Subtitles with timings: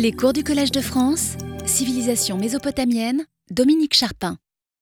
[0.00, 4.36] Les cours du Collège de France, Civilisation mésopotamienne, Dominique Charpin.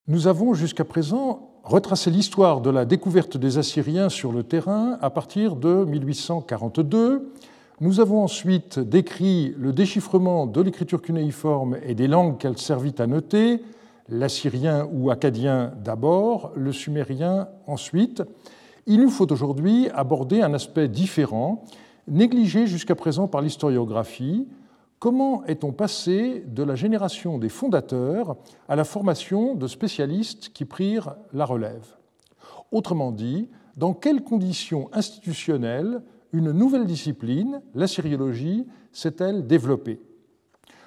[0.09, 5.09] Nous avons jusqu'à présent retracé l'histoire de la découverte des Assyriens sur le terrain à
[5.09, 7.33] partir de 1842.
[7.81, 13.07] Nous avons ensuite décrit le déchiffrement de l'écriture cunéiforme et des langues qu'elle servit à
[13.07, 13.63] noter,
[14.11, 18.23] l'assyrien ou acadien d'abord, le sumérien ensuite.
[18.87, 21.65] Il nous faut aujourd'hui aborder un aspect différent,
[22.07, 24.47] négligé jusqu'à présent par l'historiographie,
[24.99, 31.17] Comment est-on passé de la génération des fondateurs à la formation de spécialistes qui prirent
[31.35, 31.97] la relève?
[32.73, 40.01] Autrement dit, dans quelles conditions institutionnelles une nouvelle discipline, la syriologie, s'est-elle développée?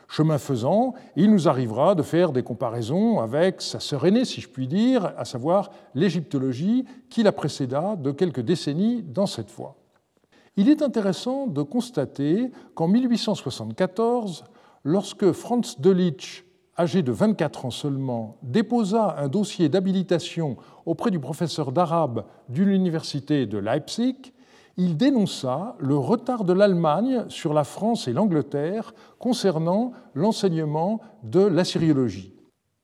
[0.07, 4.49] Chemin faisant, il nous arrivera de faire des comparaisons avec sa sœur aînée, si je
[4.49, 9.78] puis dire, à savoir l'égyptologie, qui la précéda de quelques décennies dans cette voie.
[10.57, 14.43] Il est intéressant de constater qu'en 1874,
[14.83, 16.45] lorsque Franz Delitzsch,
[16.77, 23.45] âgé de 24 ans seulement, déposa un dossier d'habilitation auprès du professeur d'arabe de l'université
[23.45, 24.33] de Leipzig,
[24.77, 32.33] il dénonça le retard de l'Allemagne sur la France et l'Angleterre concernant l'enseignement de l'assyriologie.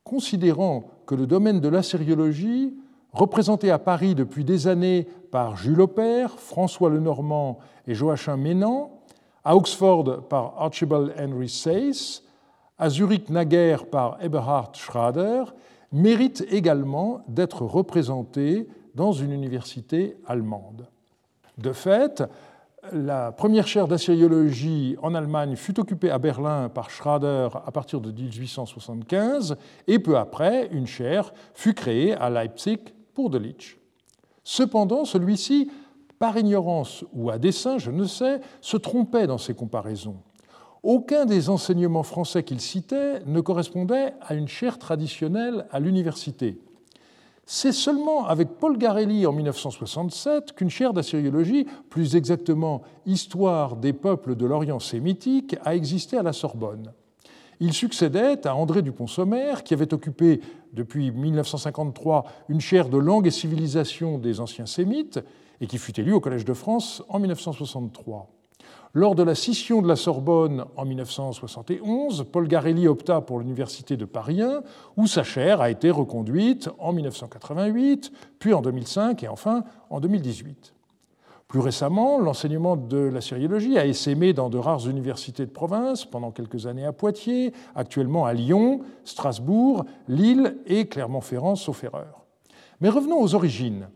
[0.03, 2.75] Considérant que le domaine de l'assyriologie
[3.15, 8.91] représenté à Paris depuis des années par Jules Aupert, François Lenormand et Joachim Ménan,
[9.43, 12.23] à Oxford par Archibald Henry Sayce,
[12.77, 15.45] à Zurich naguère par Eberhard Schrader,
[15.93, 20.87] mérite également d'être représenté dans une université allemande.
[21.57, 22.21] De fait,
[22.91, 28.11] la première chaire d'assyriologie en Allemagne fut occupée à Berlin par Schrader à partir de
[28.11, 29.55] 1875
[29.87, 32.79] et peu après, une chaire fut créée à Leipzig
[33.15, 33.79] pour Delitzsch.
[34.43, 35.71] Cependant, celui-ci,
[36.19, 40.17] par ignorance ou à dessein, je ne sais, se trompait dans ses comparaisons.
[40.83, 46.59] Aucun des enseignements français qu'il citait ne correspondait à une chaire traditionnelle à l'université.
[47.47, 54.35] C'est seulement avec Paul Garelli en 1967 qu'une chaire d'assyriologie, plus exactement Histoire des peuples
[54.35, 56.91] de l'Orient sémitique, a existé à la Sorbonne.
[57.59, 60.41] Il succédait à André Dupont-Sommer, qui avait occupé
[60.75, 65.19] depuis 1953 une chaire de langue et civilisation des anciens sémites
[65.61, 68.29] et qui fut élu au Collège de France en 1963.
[68.93, 74.05] Lors de la scission de la Sorbonne en 1971, Paul Garelli opta pour l'Université de
[74.05, 74.61] Paris 1,
[74.95, 80.74] où sa chaire a été reconduite en 1988, puis en 2005 et enfin en 2018.
[81.55, 86.31] Plus récemment, l'enseignement de la syriologie a essaimé dans de rares universités de province, pendant
[86.31, 92.25] quelques années à Poitiers, actuellement à Lyon, Strasbourg, Lille et Clermont-Ferrand, sauf erreur.
[92.81, 93.87] Mais revenons aux origines.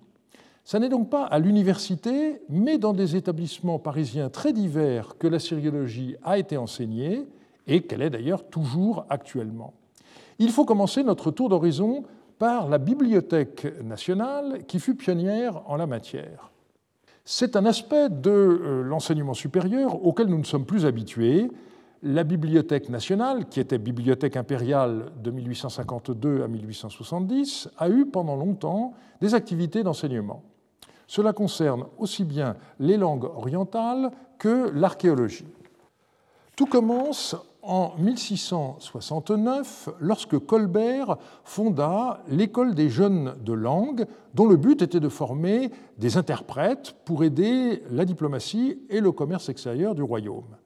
[0.63, 5.39] Ce n'est donc pas à l'université, mais dans des établissements parisiens très divers que la
[5.39, 7.27] syriologie a été enseignée
[7.67, 9.73] et qu'elle est d'ailleurs toujours actuellement.
[10.37, 12.05] Il faut commencer notre tour d'horizon
[12.37, 16.53] par la Bibliothèque nationale qui fut pionnière en la matière.
[17.25, 21.51] C'est un aspect de euh, l'enseignement supérieur auquel nous ne sommes plus habitués.
[22.01, 28.93] La Bibliothèque nationale, qui était bibliothèque impériale de 1852 à 1870, a eu pendant longtemps
[29.19, 30.43] des activités d'enseignement.
[31.07, 35.47] Cela concerne aussi bien les langues orientales que l'archéologie.
[36.55, 44.81] Tout commence en 1669 lorsque Colbert fonda l'école des jeunes de langue dont le but
[44.81, 50.57] était de former des interprètes pour aider la diplomatie et le commerce extérieur du royaume.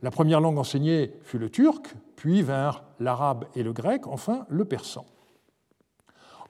[0.00, 4.64] La première langue enseignée fut le turc, puis vinrent l'arabe et le grec, enfin le
[4.64, 5.04] persan.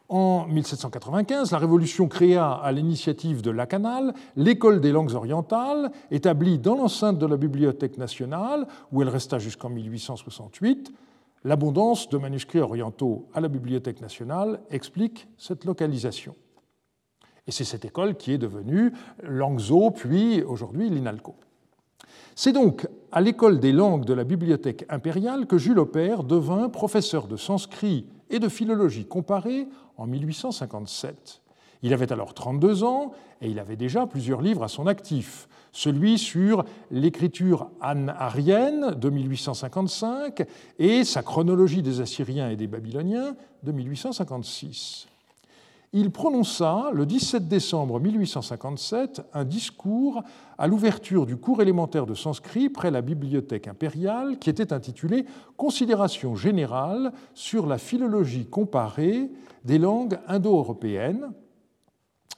[0.09, 6.77] En 1795, la Révolution créa à l'initiative de Lacanal l'École des langues orientales, établie dans
[6.77, 10.91] l'enceinte de la Bibliothèque nationale, où elle resta jusqu'en 1868.
[11.45, 16.35] L'abondance de manuscrits orientaux à la Bibliothèque nationale explique cette localisation.
[17.47, 18.93] Et c'est cette école qui est devenue
[19.23, 21.35] l'ANGZO, puis aujourd'hui l'INALCO.
[22.35, 27.27] C'est donc à l'école des langues de la Bibliothèque impériale que Jules Aupert devint professeur
[27.27, 31.43] de sanskrit et de philologie comparée en 1857.
[31.83, 35.49] Il avait alors 32 ans et il avait déjà plusieurs livres à son actif.
[35.73, 40.45] Celui sur l'écriture anne-arienne de 1855
[40.79, 45.09] et sa chronologie des Assyriens et des Babyloniens de 1856
[45.93, 50.23] il prononça le 17 décembre 1857 un discours
[50.59, 55.25] à l'ouverture du cours élémentaire de sanskrit près la bibliothèque impériale qui était intitulé
[55.57, 59.31] Considération générale sur la philologie comparée
[59.65, 61.33] des langues indo-européennes,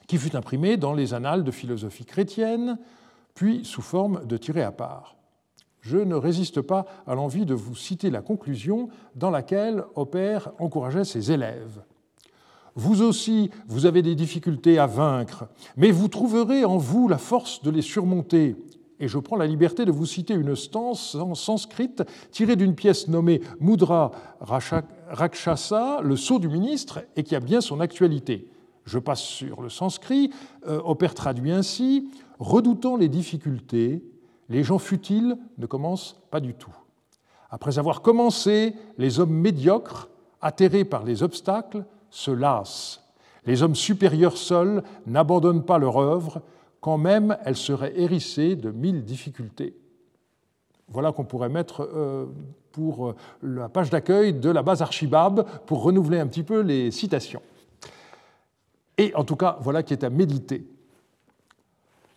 [0.07, 2.77] qui fut imprimé dans les Annales de philosophie chrétienne,
[3.33, 5.15] puis sous forme de tiré à part.
[5.81, 11.05] je ne résiste pas à l'envie de vous citer la conclusion dans laquelle Opère encourageait
[11.05, 11.81] ses élèves.
[12.75, 15.47] Vous aussi, vous avez des difficultés à vaincre,
[15.77, 18.55] mais vous trouverez en vous la force de les surmonter.
[18.99, 21.91] Et je prends la liberté de vous citer une stance en sanskrit
[22.31, 27.79] tirée d'une pièce nommée Mudra Rakshasa, le sceau du ministre, et qui a bien son
[27.79, 28.47] actualité.
[28.85, 30.31] Je passe sur le sanskrit.
[30.67, 32.09] Euh, Opère traduit ainsi
[32.39, 34.03] Redoutant les difficultés,
[34.49, 36.75] les gens futiles ne commencent pas du tout.
[37.51, 40.09] Après avoir commencé, les hommes médiocres,
[40.41, 43.01] atterrés par les obstacles, se lassent.
[43.45, 46.41] Les hommes supérieurs seuls n'abandonnent pas leur œuvre,
[46.79, 49.75] quand même elle serait hérissée de mille difficultés.
[50.89, 52.25] Voilà qu'on pourrait mettre euh,
[52.71, 56.91] pour euh, la page d'accueil de la base Archibab pour renouveler un petit peu les
[56.91, 57.41] citations.
[58.97, 60.67] Et en tout cas, voilà qui est à méditer.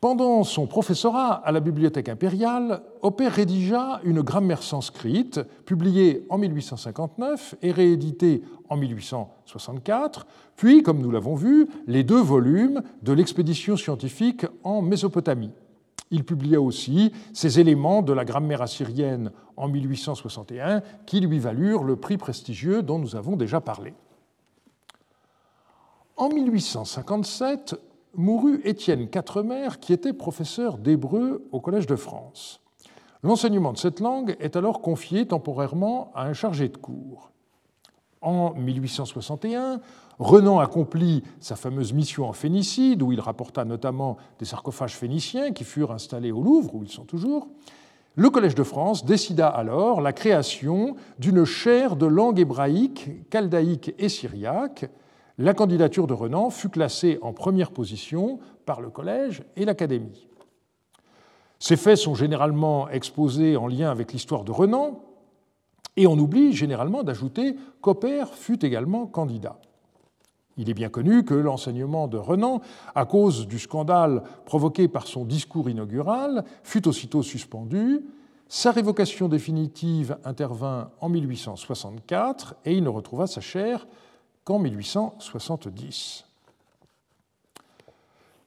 [0.04, 7.54] Pendant son professorat à la Bibliothèque impériale, Opère rédigea une grammaire sanscrite, publiée en 1859
[7.62, 14.44] et rééditée en 1864, puis, comme nous l'avons vu, les deux volumes de l'expédition scientifique
[14.62, 15.52] en Mésopotamie.
[16.10, 21.96] Il publia aussi ses éléments de la grammaire assyrienne en 1861, qui lui valurent le
[21.96, 23.94] prix prestigieux dont nous avons déjà parlé.
[26.18, 27.80] En 1857,
[28.16, 32.61] mourut Étienne Quatremer, qui était professeur d'hébreu au Collège de France.
[33.22, 37.31] L'enseignement de cette langue est alors confié temporairement à un chargé de cours.
[38.20, 39.81] En 1861,
[40.19, 45.64] Renan accomplit sa fameuse mission en Phénicie, d'où il rapporta notamment des sarcophages phéniciens qui
[45.64, 47.49] furent installés au Louvre, où ils sont toujours.
[48.17, 54.08] Le Collège de France décida alors la création d'une chaire de langue hébraïque, chaldaïque et
[54.08, 54.88] syriaque,
[55.38, 60.28] la candidature de Renan fut classée en première position par le Collège et l'Académie.
[61.58, 65.00] Ces faits sont généralement exposés en lien avec l'histoire de Renan,
[65.96, 69.58] et on oublie généralement d'ajouter qu'Opère fut également candidat.
[70.56, 72.60] Il est bien connu que l'enseignement de Renan,
[72.94, 78.04] à cause du scandale provoqué par son discours inaugural, fut aussitôt suspendu.
[78.46, 83.86] Sa révocation définitive intervint en 1864 et il ne retrouva sa chaire
[84.44, 86.25] qu'en 1870.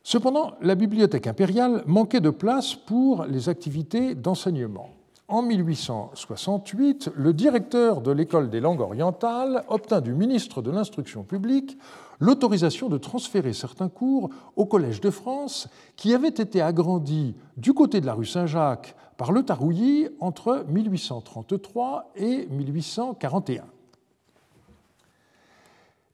[0.03, 4.89] Cependant, la bibliothèque impériale manquait de place pour les activités d'enseignement.
[5.27, 11.77] En 1868, le directeur de l'école des langues orientales obtint du ministre de l'Instruction publique
[12.19, 15.67] l'autorisation de transférer certains cours au Collège de France,
[15.97, 22.11] qui avait été agrandi du côté de la rue Saint-Jacques par le Tarouilly entre 1833
[22.15, 23.65] et 1841.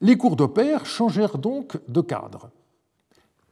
[0.04, 2.50] Les cours d'opère changèrent donc de cadre.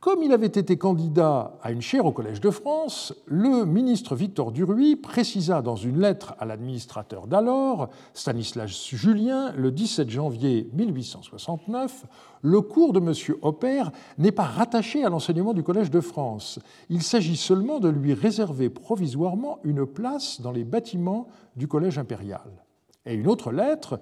[0.01, 4.51] Comme il avait été candidat à une chaire au Collège de France, le ministre Victor
[4.51, 12.05] Duruy précisa dans une lettre à l'administrateur d'alors, Stanislas Julien, le 17 janvier 1869,
[12.41, 13.13] le cours de M.
[13.43, 16.59] Opère n'est pas rattaché à l'enseignement du Collège de France.
[16.89, 22.41] Il s'agit seulement de lui réserver provisoirement une place dans les bâtiments du Collège impérial.
[23.05, 24.01] Et une autre lettre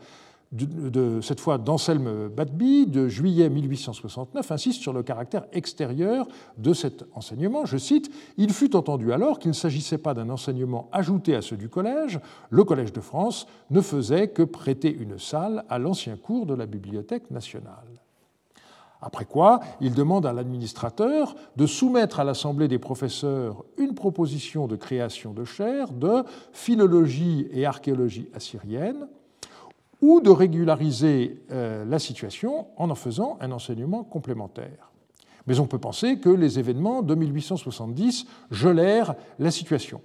[1.22, 7.66] cette fois d'Anselme Batby, de juillet 1869, insiste sur le caractère extérieur de cet enseignement.
[7.66, 11.58] Je cite Il fut entendu alors qu'il ne s'agissait pas d'un enseignement ajouté à ceux
[11.58, 12.20] du collège.
[12.50, 16.66] Le Collège de France ne faisait que prêter une salle à l'ancien cours de la
[16.66, 18.02] Bibliothèque nationale.
[19.02, 24.76] Après quoi, il demande à l'administrateur de soumettre à l'Assemblée des professeurs une proposition de
[24.76, 29.08] création de chaire de philologie et archéologie assyrienne
[30.02, 34.92] ou de régulariser euh, la situation en en faisant un enseignement complémentaire.
[35.48, 40.02] Mais on peut penser que les événements de 1870 gelèrent la situation.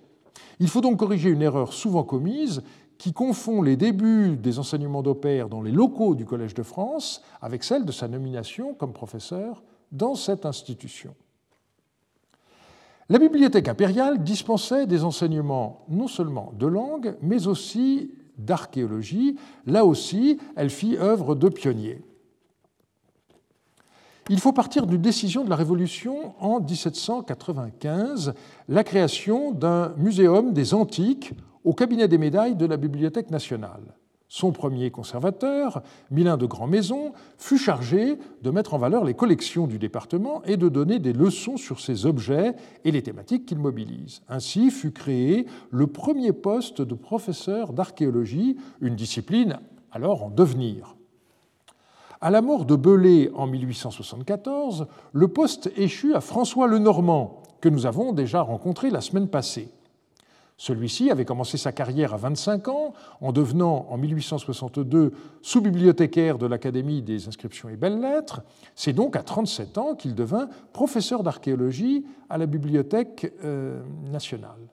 [0.58, 2.62] Il faut donc corriger une erreur souvent commise
[2.98, 7.64] qui confond les débuts des enseignements d'opère dans les locaux du Collège de France avec
[7.64, 11.14] celle de sa nomination comme professeur dans cette institution.
[13.10, 19.36] La bibliothèque impériale dispensait des enseignements non seulement de langue, mais aussi d'archéologie,
[19.66, 22.02] là aussi, elle fit œuvre de pionnier.
[24.30, 28.32] Il faut partir d'une décision de la Révolution en 1795,
[28.68, 33.94] la création d'un muséum des antiques au cabinet des médailles de la Bibliothèque nationale.
[34.28, 39.78] Son premier conservateur, Milin de Grand-Maison, fut chargé de mettre en valeur les collections du
[39.78, 42.54] département et de donner des leçons sur ces objets
[42.84, 44.22] et les thématiques qu'il mobilise.
[44.28, 49.60] Ainsi fut créé le premier poste de professeur d'archéologie, une discipline
[49.92, 50.96] alors en devenir.
[52.20, 57.84] À la mort de Belay en 1874, le poste échut à François Lenormand, que nous
[57.84, 59.73] avons déjà rencontré la semaine passée.
[60.56, 67.02] Celui-ci avait commencé sa carrière à 25 ans en devenant en 1862 sous-bibliothécaire de l'Académie
[67.02, 68.42] des inscriptions et belles-lettres.
[68.76, 74.70] C'est donc à 37 ans qu'il devint professeur d'archéologie à la Bibliothèque euh, nationale.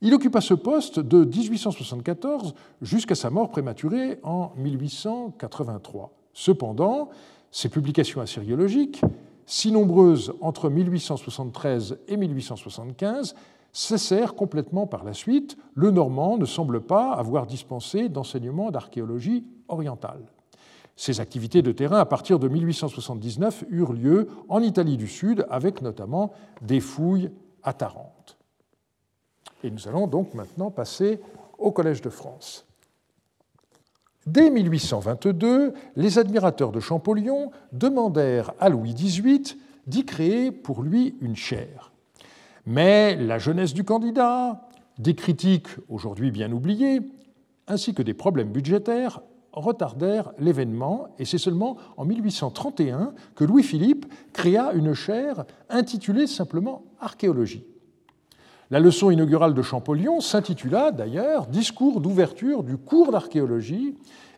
[0.00, 6.12] Il occupa ce poste de 1874 jusqu'à sa mort prématurée en 1883.
[6.34, 7.08] Cependant,
[7.52, 9.00] ses publications assyriologiques,
[9.46, 13.34] si nombreuses entre 1873 et 1875,
[13.74, 15.58] cessèrent complètement par la suite.
[15.74, 20.22] Le normand ne semble pas avoir dispensé d'enseignement d'archéologie orientale.
[20.96, 25.82] Ces activités de terrain, à partir de 1879, eurent lieu en Italie du Sud, avec
[25.82, 27.30] notamment des fouilles
[27.64, 28.38] à Tarente.
[29.64, 31.20] Et nous allons donc maintenant passer
[31.58, 32.64] au Collège de France.
[34.26, 41.36] Dès 1822, les admirateurs de Champollion demandèrent à Louis XVIII d'y créer pour lui une
[41.36, 41.93] chaire.
[42.66, 44.68] Mais la jeunesse du candidat,
[44.98, 47.00] des critiques aujourd'hui bien oubliées,
[47.66, 49.20] ainsi que des problèmes budgétaires
[49.52, 57.64] retardèrent l'événement, et c'est seulement en 1831 que Louis-Philippe créa une chaire intitulée simplement Archéologie.
[58.70, 63.94] La leçon inaugurale de Champollion s'intitula d'ailleurs Discours d'ouverture du cours d'archéologie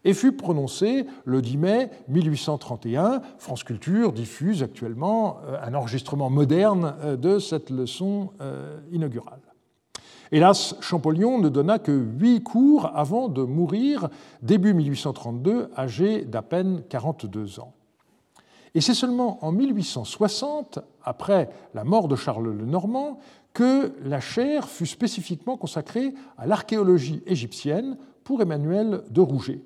[0.07, 3.21] et fut prononcée le 10 mai 1831.
[3.39, 9.41] France Culture diffuse actuellement euh, un enregistrement moderne euh, de cette leçon euh, inaugurale.
[10.31, 14.09] Hélas, Champollion ne donna que huit cours avant de mourir
[14.43, 17.75] début 1832, âgé d'à peine 42 ans.
[18.77, 23.19] Et c'est seulement en 1860, après la mort de Charles le Normand,
[23.53, 29.63] que la chaire fut spécifiquement consacrée à l'archéologie égyptienne pour Emmanuel de Rouget.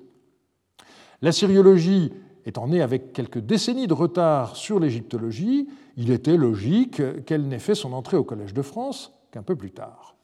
[1.21, 2.11] La syriologie
[2.45, 7.75] étant née avec quelques décennies de retard sur l'égyptologie, il était logique qu'elle n'ait fait
[7.75, 10.15] son entrée au Collège de France qu'un peu plus tard.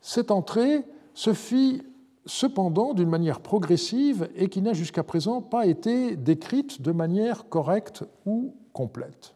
[0.00, 0.84] Cette entrée
[1.14, 1.82] se fit
[2.24, 8.04] cependant d'une manière progressive et qui n'a jusqu'à présent pas été décrite de manière correcte
[8.24, 9.34] ou complète.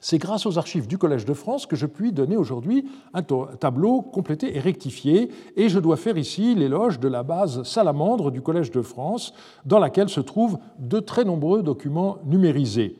[0.00, 4.00] C'est grâce aux archives du Collège de France que je puis donner aujourd'hui un tableau
[4.00, 8.70] complété et rectifié, et je dois faire ici l'éloge de la base Salamandre du Collège
[8.70, 12.96] de France, dans laquelle se trouvent de très nombreux documents numérisés.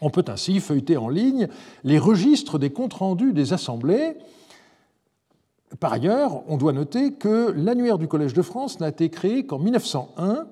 [0.00, 1.48] On peut ainsi feuilleter en ligne
[1.82, 4.16] les registres des comptes rendus des assemblées.
[5.80, 9.58] Par ailleurs, on doit noter que l'annuaire du Collège de France n'a été créé qu'en
[9.58, 10.46] 1901.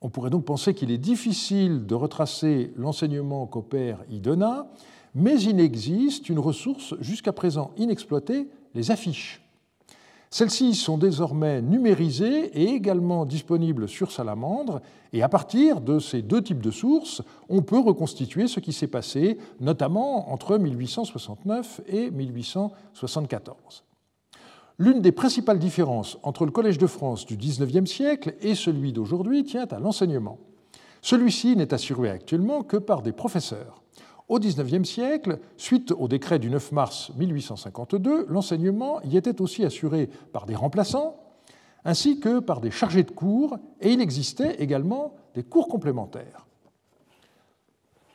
[0.00, 4.66] On pourrait donc penser qu'il est difficile de retracer l'enseignement qu'opère Idona,
[5.14, 9.42] mais il existe une ressource jusqu'à présent inexploitée, les affiches.
[10.32, 14.80] Celles-ci sont désormais numérisées et également disponibles sur Salamandre,
[15.12, 18.86] et à partir de ces deux types de sources, on peut reconstituer ce qui s'est
[18.86, 23.82] passé, notamment entre 1869 et 1874.
[24.78, 29.42] L'une des principales différences entre le Collège de France du XIXe siècle et celui d'aujourd'hui
[29.42, 30.38] tient à l'enseignement.
[31.02, 33.79] Celui-ci n'est assuré actuellement que par des professeurs.
[34.30, 40.08] Au XIXe siècle, suite au décret du 9 mars 1852, l'enseignement y était aussi assuré
[40.32, 41.16] par des remplaçants
[41.84, 46.46] ainsi que par des chargés de cours, et il existait également des cours complémentaires.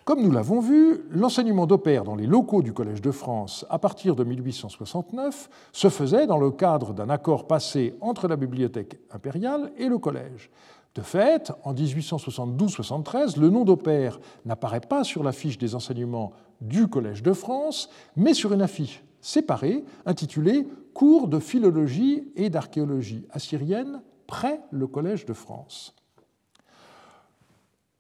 [0.06, 4.16] Comme nous l'avons vu, l'enseignement d'opère dans les locaux du Collège de France à partir
[4.16, 9.90] de 1869 se faisait dans le cadre d'un accord passé entre la Bibliothèque impériale et
[9.90, 10.50] le Collège.
[10.96, 16.88] De fait, en 1872-73, le nom d'Opère n'apparaît pas sur la fiche des enseignements du
[16.88, 24.02] Collège de France, mais sur une affiche séparée intitulée Cours de philologie et d'archéologie assyrienne
[24.26, 25.94] près le Collège de France.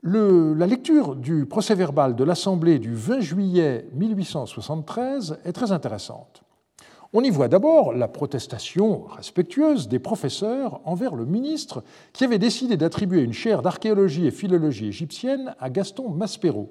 [0.03, 6.44] la lecture du procès-verbal de l'Assemblée du 20 juillet 1873 est très intéressante.
[7.17, 11.81] On y voit d'abord la protestation respectueuse des professeurs envers le ministre
[12.11, 16.69] qui avait décidé d'attribuer une chaire d'archéologie et philologie égyptienne à Gaston Maspero.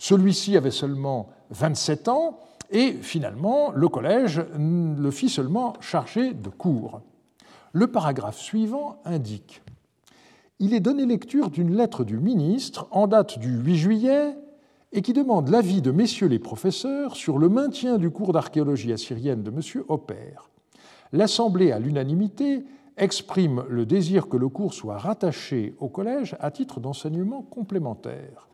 [0.00, 2.40] Celui-ci avait seulement 27 ans
[2.72, 7.00] et finalement le collège le fit seulement chargé de cours.
[7.72, 9.62] Le paragraphe suivant indique
[10.58, 14.34] Il est donné lecture d'une lettre du ministre en date du 8 juillet
[14.92, 19.42] et qui demande l'avis de messieurs les professeurs sur le maintien du cours d'archéologie assyrienne
[19.42, 19.60] de M.
[19.88, 20.34] Hopper.
[21.12, 22.64] L'Assemblée, à l'unanimité,
[22.96, 28.48] exprime le désir que le cours soit rattaché au collège à titre d'enseignement complémentaire.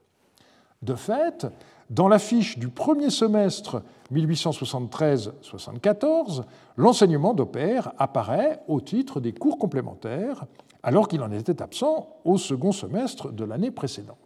[0.82, 1.46] De fait,
[1.90, 6.42] dans l'affiche du premier semestre 1873-74,
[6.76, 10.46] l'enseignement d'Hopper apparaît au titre des cours complémentaires,
[10.82, 14.25] alors qu'il en était absent au second semestre de l'année précédente.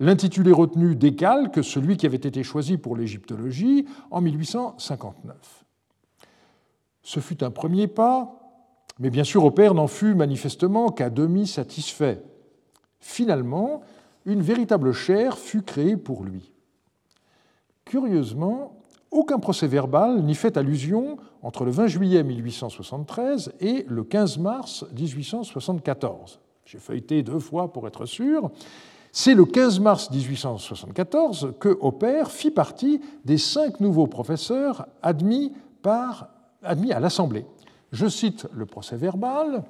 [0.00, 5.64] L'intitulé retenu décalque celui qui avait été choisi pour l'égyptologie en 1859.
[7.02, 8.36] Ce fut un premier pas,
[8.98, 12.22] mais bien sûr, Opère n'en fut manifestement qu'à demi satisfait.
[13.00, 13.82] Finalement,
[14.24, 16.52] une véritable chaire fut créée pour lui.
[17.84, 18.76] Curieusement,
[19.10, 24.84] aucun procès verbal n'y fait allusion entre le 20 juillet 1873 et le 15 mars
[24.98, 26.40] 1874.
[26.64, 28.50] J'ai feuilleté deux fois pour être sûr.
[29.18, 37.00] C'est le 15 mars 1874 que Opère fit partie des cinq nouveaux professeurs admis à
[37.00, 37.46] l'Assemblée.
[37.92, 39.64] Je cite le procès verbal.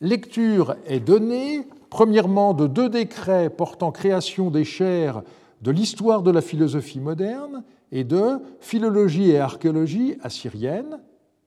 [0.00, 5.22] Lecture est donnée, premièrement, de deux décrets portant création des chaires
[5.60, 11.00] de l'histoire de la philosophie moderne et de philologie et archéologie assyrienne.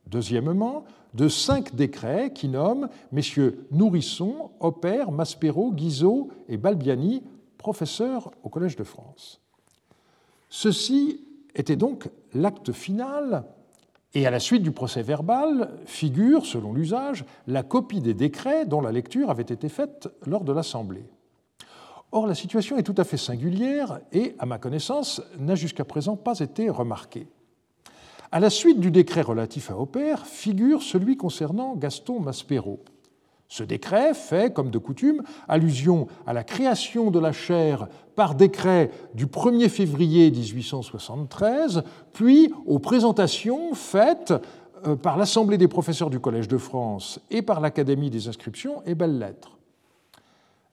[0.06, 7.24] Deuxièmement, de cinq décrets qui nomment messieurs Nourrisson, Opère, Maspero, Guizot et Balbiani,
[7.58, 9.42] professeurs au Collège de France.
[10.50, 11.22] Ceci
[11.56, 13.46] était donc l'acte final,
[14.16, 18.82] et à la suite du procès verbal figure, selon l'usage, la copie des décrets dont
[18.82, 21.06] la lecture avait été faite lors de l'Assemblée.
[22.12, 26.16] Or, la situation est tout à fait singulière et, à ma connaissance, n'a jusqu'à présent
[26.16, 27.28] pas été remarquée.
[28.34, 32.80] À la suite du décret relatif à Opère figure celui concernant Gaston Maspero.
[33.48, 38.90] Ce décret fait, comme de coutume, allusion à la création de la chaire par décret
[39.14, 44.34] du 1er février 1873, puis aux présentations faites
[44.88, 48.96] euh, par l'Assemblée des professeurs du Collège de France et par l'Académie des inscriptions et
[48.96, 49.60] belles-lettres.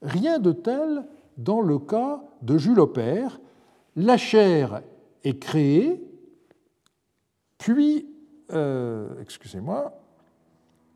[0.01, 1.03] Rien de tel
[1.37, 3.39] dans le cas de Jules Opère,
[3.95, 4.81] la chaire
[5.23, 6.01] est créée,
[7.61, 8.07] puis,
[8.53, 9.93] euh, excusez-moi,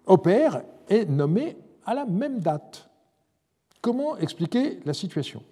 [0.08, 2.90] Opère est nommé à la même date.
[3.82, 5.44] Comment expliquer la situation?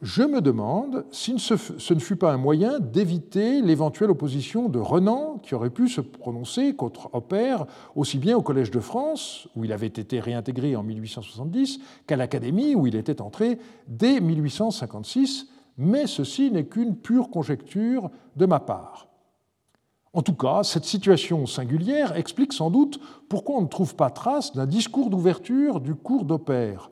[0.00, 5.40] Je me demande si ce ne fut pas un moyen d'éviter l'éventuelle opposition de Renan,
[5.42, 9.72] qui aurait pu se prononcer contre Opère aussi bien au Collège de France, où il
[9.72, 13.58] avait été réintégré en 1870, qu'à l'Académie, où il était entré
[13.88, 19.07] dès 1856, mais ceci n'est qu'une pure conjecture de ma part.
[20.18, 24.52] En tout cas, cette situation singulière explique sans doute pourquoi on ne trouve pas trace
[24.52, 26.90] d'un discours d'ouverture du cours d'Opère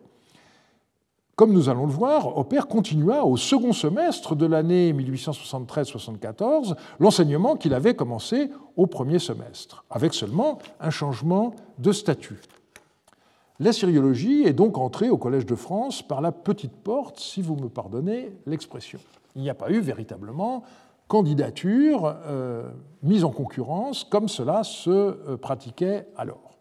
[1.35, 7.75] comme nous allons le voir, Opère continua au second semestre de l'année 1873-74 l'enseignement qu'il
[7.75, 12.41] avait commencé au premier semestre, avec seulement un changement de statut.
[13.59, 17.57] La syriologie est donc entrée au Collège de France par la petite porte, si vous
[17.57, 18.99] me pardonnez l'expression.
[19.35, 20.63] Il n'y a pas eu véritablement
[21.09, 22.69] candidature euh,
[23.03, 26.57] mise en concurrence comme cela se euh, pratiquait alors.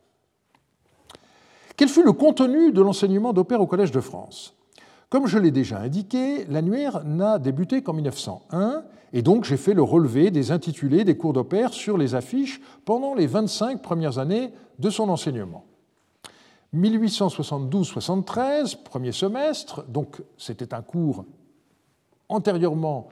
[1.77, 4.55] Quel fut le contenu de l'enseignement d'Opère au Collège de France?
[5.09, 9.83] Comme je l'ai déjà indiqué, l'annuaire n'a débuté qu'en 1901, et donc j'ai fait le
[9.83, 14.89] relevé des intitulés des cours d'opère sur les affiches pendant les 25 premières années de
[14.89, 15.65] son enseignement.
[16.73, 21.25] 1872-73, premier semestre, donc c'était un cours
[22.27, 23.09] antérieurement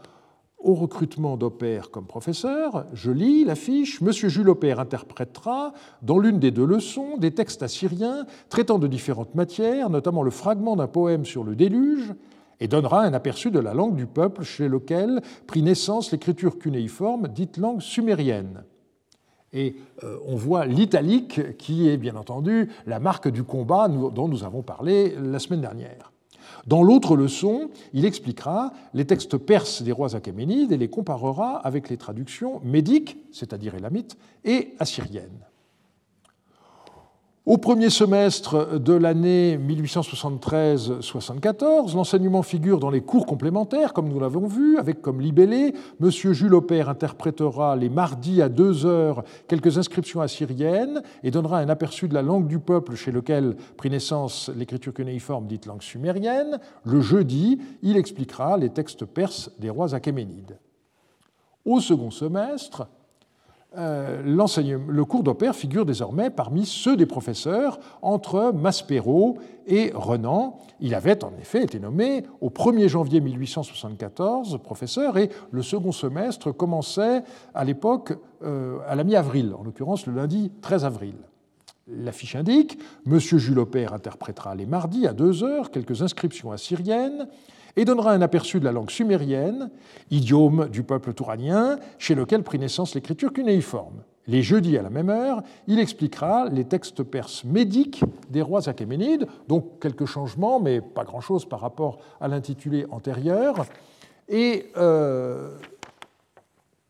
[0.63, 6.51] au recrutement d'Opère comme professeur, je lis l'affiche Monsieur Jules Opère interprétera, dans l'une des
[6.51, 11.43] deux leçons, des textes assyriens traitant de différentes matières, notamment le fragment d'un poème sur
[11.43, 12.13] le déluge,
[12.59, 17.27] et donnera un aperçu de la langue du peuple chez lequel prit naissance l'écriture cunéiforme,
[17.27, 18.63] dite langue sumérienne.
[19.51, 24.45] Et euh, on voit l'italique qui est bien entendu la marque du combat dont nous
[24.45, 26.12] avons parlé la semaine dernière.
[26.67, 31.89] Dans l'autre leçon, il expliquera les textes perses des rois achéménides et les comparera avec
[31.89, 35.45] les traductions médiques, c'est-à-dire élamites, et assyriennes.
[37.45, 44.47] Au premier semestre de l'année 1873-74, l'enseignement figure dans les cours complémentaires, comme nous l'avons
[44.47, 46.09] vu, avec comme libellé M.
[46.09, 52.07] Jules Opère interprétera les mardis à deux heures quelques inscriptions assyriennes et donnera un aperçu
[52.07, 56.59] de la langue du peuple chez lequel prit naissance l'écriture cunéiforme dite langue sumérienne.
[56.85, 60.57] Le jeudi, il expliquera les textes perses des rois achéménides.
[61.65, 62.87] Au second semestre,
[63.75, 70.59] le cours d'opère figure désormais parmi ceux des professeurs entre Maspero et Renan.
[70.79, 76.51] Il avait en effet été nommé au 1er janvier 1874 professeur et le second semestre
[76.51, 81.15] commençait à l'époque euh, à la mi-avril, en l'occurrence le lundi 13 avril.
[81.87, 83.19] L'affiche indique M.
[83.19, 87.27] Jules Opère interprétera les mardis à 2 heures quelques inscriptions assyriennes
[87.75, 89.69] et donnera un aperçu de la langue sumérienne,
[90.11, 94.03] idiome du peuple touranien, chez lequel prit naissance l'écriture cunéiforme.
[94.27, 99.27] Les jeudis à la même heure, il expliquera les textes perses médiques des rois achéménides,
[99.49, 103.65] donc quelques changements, mais pas grand-chose par rapport à l'intitulé antérieur.
[104.29, 105.57] Et euh,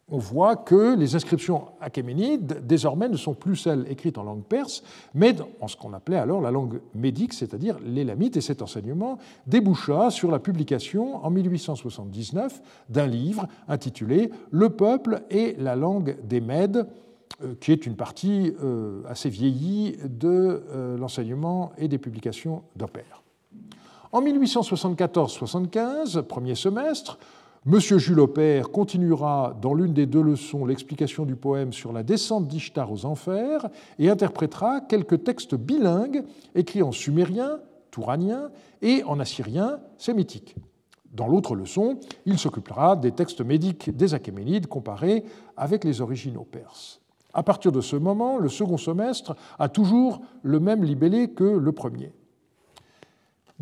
[0.09, 4.83] on voit que les inscriptions achéménides, désormais, ne sont plus celles écrites en langue perse,
[5.13, 10.11] mais en ce qu'on appelait alors la langue médique, c'est-à-dire l'élamite, et cet enseignement déboucha
[10.11, 16.87] sur la publication en 1879 d'un livre intitulé Le peuple et la langue des Mèdes,
[17.41, 23.23] euh, qui est une partie euh, assez vieillie de euh, l'enseignement et des publications d'Opère.
[24.11, 27.17] En 1874-75, premier semestre,
[27.65, 27.79] M.
[27.79, 28.27] Jules
[28.73, 33.69] continuera dans l'une des deux leçons l'explication du poème sur la descente d'Ishtar aux enfers
[33.99, 38.49] et interprétera quelques textes bilingues écrits en sumérien, touranien
[38.81, 40.57] et en assyrien sémitique.
[41.13, 45.23] Dans l'autre leçon, il s'occupera des textes médiques des Achéménides comparés
[45.55, 46.99] avec les originaux perses.
[47.33, 51.71] À partir de ce moment, le second semestre a toujours le même libellé que le
[51.71, 52.11] premier.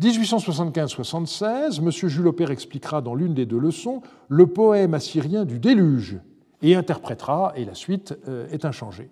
[0.00, 1.90] 1875-76, M.
[2.08, 6.18] Jules Aupert expliquera dans l'une des deux leçons le poème assyrien du déluge
[6.62, 9.10] et interprétera, et la suite euh, est inchangée.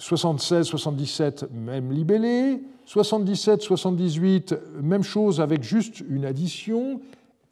[0.00, 2.62] 76-77, même libellé.
[2.88, 7.00] 77-78, même chose avec juste une addition,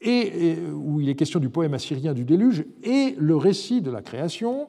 [0.00, 4.02] et, où il est question du poème assyrien du déluge et le récit de la
[4.02, 4.68] création.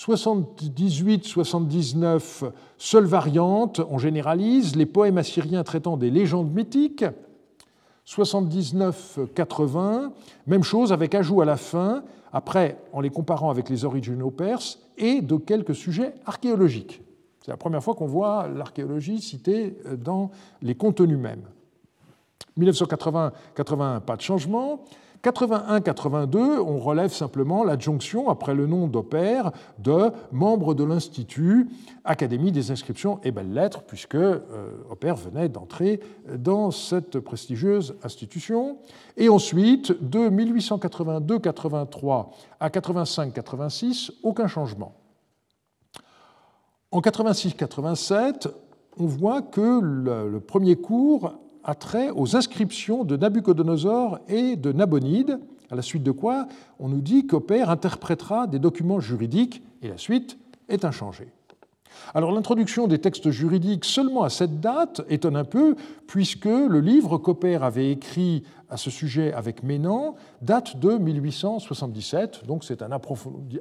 [0.00, 7.04] 78-79, seule variante, on généralise, les poèmes assyriens traitant des légendes mythiques.
[8.06, 10.12] 79-80,
[10.46, 14.78] même chose avec ajout à la fin, après en les comparant avec les originaux perses,
[14.96, 17.02] et de quelques sujets archéologiques.
[17.44, 20.30] C'est la première fois qu'on voit l'archéologie citée dans
[20.62, 21.44] les contenus mêmes.
[22.58, 24.82] 1980-81, pas de changement.
[25.22, 31.68] 81-82, on relève simplement l'adjonction, après le nom d'Opère, de membre de l'Institut
[32.04, 34.40] Académie des inscriptions et belles-lettres, puisque euh,
[34.90, 36.00] Opère venait d'entrer
[36.34, 38.78] dans cette prestigieuse institution.
[39.18, 42.28] Et ensuite, de 1882-83
[42.58, 44.94] à 85-86, aucun changement.
[46.92, 48.48] En 86-87,
[48.98, 55.38] on voit que le premier cours a trait aux inscriptions de Nabucodonosor et de Nabonide,
[55.70, 56.46] à la suite de quoi
[56.78, 61.28] on nous dit qu'Opère interprétera des documents juridiques, et la suite est inchangée.
[62.14, 67.18] Alors l'introduction des textes juridiques seulement à cette date étonne un peu, puisque le livre
[67.18, 72.90] qu'Opère avait écrit à ce sujet avec Ménan date de 1877, donc c'est un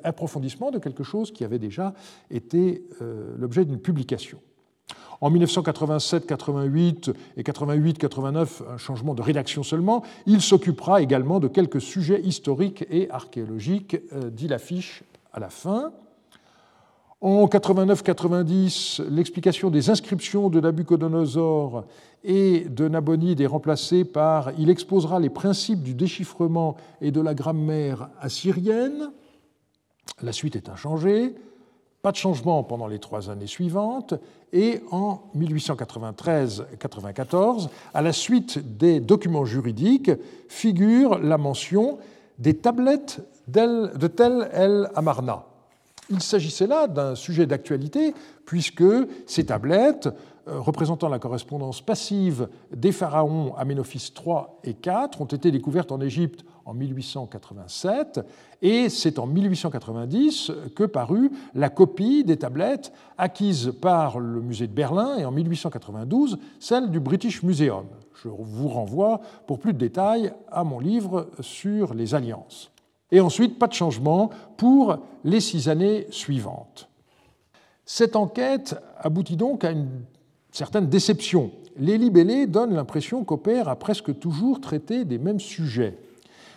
[0.04, 1.94] approfondissement de quelque chose qui avait déjà
[2.30, 4.40] été euh, l'objet d'une publication.
[5.22, 10.04] En 1987, 88 et 88, 89, un changement de rédaction seulement.
[10.26, 15.04] Il s'occupera également de quelques sujets historiques et archéologiques, euh, dit l'affiche
[15.34, 15.92] à la fin.
[17.22, 21.84] En 89-90, l'explication des inscriptions de Nabucodonosor
[22.24, 27.34] et de Nabonide est remplacée par Il exposera les principes du déchiffrement et de la
[27.34, 29.12] grammaire assyrienne.
[30.22, 31.36] La suite est inchangée.
[32.02, 34.14] Pas de changement pendant les trois années suivantes,
[34.54, 40.12] et en 1893-94, à la suite des documents juridiques,
[40.48, 41.98] figure la mention
[42.38, 45.44] des tablettes de Tel el Amarna.
[46.10, 48.14] Il s'agissait là d'un sujet d'actualité,
[48.46, 48.84] puisque
[49.28, 50.10] ces tablettes
[50.48, 56.02] euh, représentant la correspondance passive des pharaons Aménophis III et IV ont été découvertes en
[56.02, 58.22] Égypte en 1887
[58.62, 64.74] et c'est en 1890 que parut la copie des tablettes acquise par le musée de
[64.74, 67.86] Berlin et en 1892 celle du British Museum.
[68.22, 72.72] Je vous renvoie pour plus de détails à mon livre sur les alliances.
[73.12, 76.90] Et ensuite, pas de changement pour les six années suivantes.
[77.86, 79.88] Cette enquête aboutit donc à une
[80.52, 81.52] certaines déceptions.
[81.78, 85.98] Les libellés donnent l'impression qu'Opère a presque toujours traité des mêmes sujets.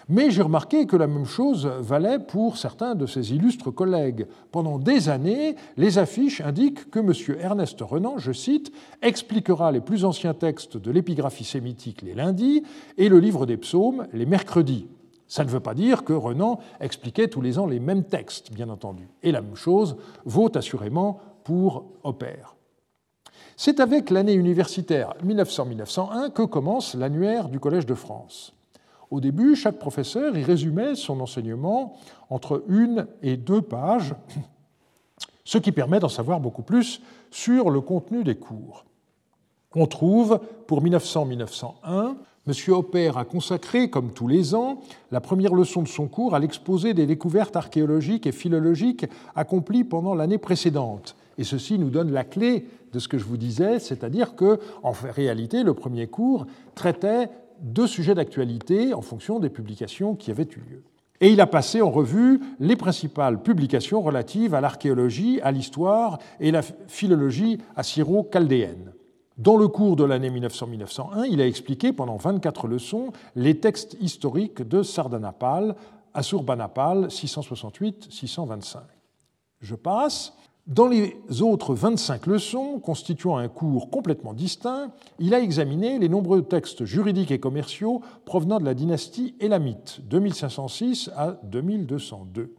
[0.08, 4.26] Mais j'ai remarqué que la même chose valait pour certains de ses illustres collègues.
[4.50, 7.12] Pendant des années, les affiches indiquent que M.
[7.40, 12.62] Ernest Renan, je cite, expliquera les plus anciens textes de l'épigraphie sémitique les lundis
[12.98, 14.86] et le livre des psaumes les mercredis.
[15.28, 18.68] Ça ne veut pas dire que Renan expliquait tous les ans les mêmes textes, bien
[18.68, 19.08] entendu.
[19.22, 22.54] Et la même chose vaut assurément pour Opère.
[23.56, 28.54] C'est avec l'année universitaire 1900-1901 que commence l'annuaire du Collège de France.
[29.12, 31.96] Au début, chaque professeur y résumait son enseignement
[32.30, 34.14] entre une et deux pages,
[35.44, 38.86] ce qui permet d'en savoir beaucoup plus sur le contenu des cours.
[39.74, 42.14] On trouve, pour 1900-1901,
[42.46, 42.54] M.
[42.68, 46.94] Hopper a consacré, comme tous les ans, la première leçon de son cours à l'exposé
[46.94, 49.04] des découvertes archéologiques et philologiques
[49.36, 51.16] accomplies pendant l'année précédente.
[51.36, 54.92] Et ceci nous donne la clé de ce que je vous disais, c'est-à-dire que, en
[54.92, 57.28] réalité, le premier cours traitait
[57.62, 60.82] deux sujets d'actualité en fonction des publications qui avaient eu lieu.
[61.20, 66.50] Et il a passé en revue les principales publications relatives à l'archéologie, à l'histoire et
[66.50, 68.92] la philologie assyro-chaldéenne.
[69.38, 74.62] Dans le cours de l'année 1900-1901, il a expliqué pendant 24 leçons les textes historiques
[74.62, 75.76] de Sardanapale,
[76.12, 78.80] Assurbanapal 668-625.
[79.60, 80.34] Je passe.
[80.68, 86.42] Dans les autres 25 leçons, constituant un cours complètement distinct, il a examiné les nombreux
[86.42, 92.54] textes juridiques et commerciaux provenant de la dynastie élamite, 2506 à 2202.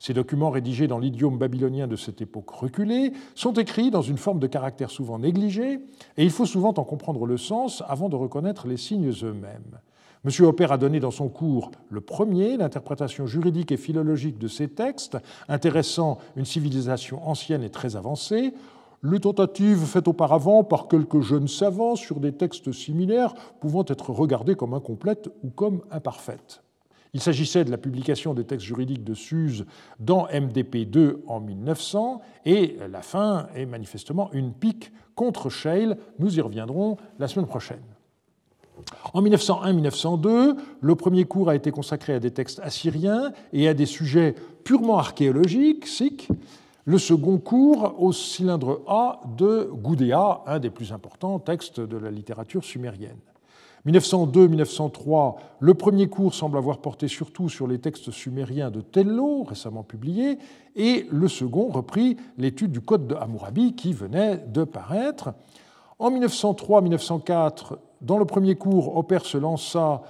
[0.00, 4.40] Ces documents rédigés dans l'idiome babylonien de cette époque reculée sont écrits dans une forme
[4.40, 5.74] de caractère souvent négligée,
[6.16, 9.78] et il faut souvent en comprendre le sens avant de reconnaître les signes eux-mêmes.
[10.24, 10.30] M.
[10.44, 15.18] Hopper a donné dans son cours le premier l'interprétation juridique et philologique de ces textes,
[15.48, 18.54] intéressant une civilisation ancienne et très avancée.
[19.02, 24.54] Les tentatives faites auparavant par quelques jeunes savants sur des textes similaires pouvant être regardées
[24.54, 26.62] comme incomplètes ou comme imparfaites.
[27.14, 29.66] Il s'agissait de la publication des textes juridiques de Suse
[29.98, 35.96] dans MDP2 en 1900, et la fin est manifestement une pique contre Scheil.
[36.20, 37.82] Nous y reviendrons la semaine prochaine.
[39.14, 43.86] En 1901-1902, le premier cours a été consacré à des textes assyriens et à des
[43.86, 46.28] sujets purement archéologiques, sikh.
[46.84, 52.10] Le second cours au cylindre A de Gudea, un des plus importants textes de la
[52.10, 53.18] littérature sumérienne.
[53.86, 59.82] 1902-1903, le premier cours semble avoir porté surtout sur les textes sumériens de Tello, récemment
[59.82, 60.38] publiés,
[60.76, 65.34] et le second reprit l'étude du Code de Hammurabi qui venait de paraître.
[65.98, 70.02] En 1903-1904, dans le premier cours, Hopper se lança,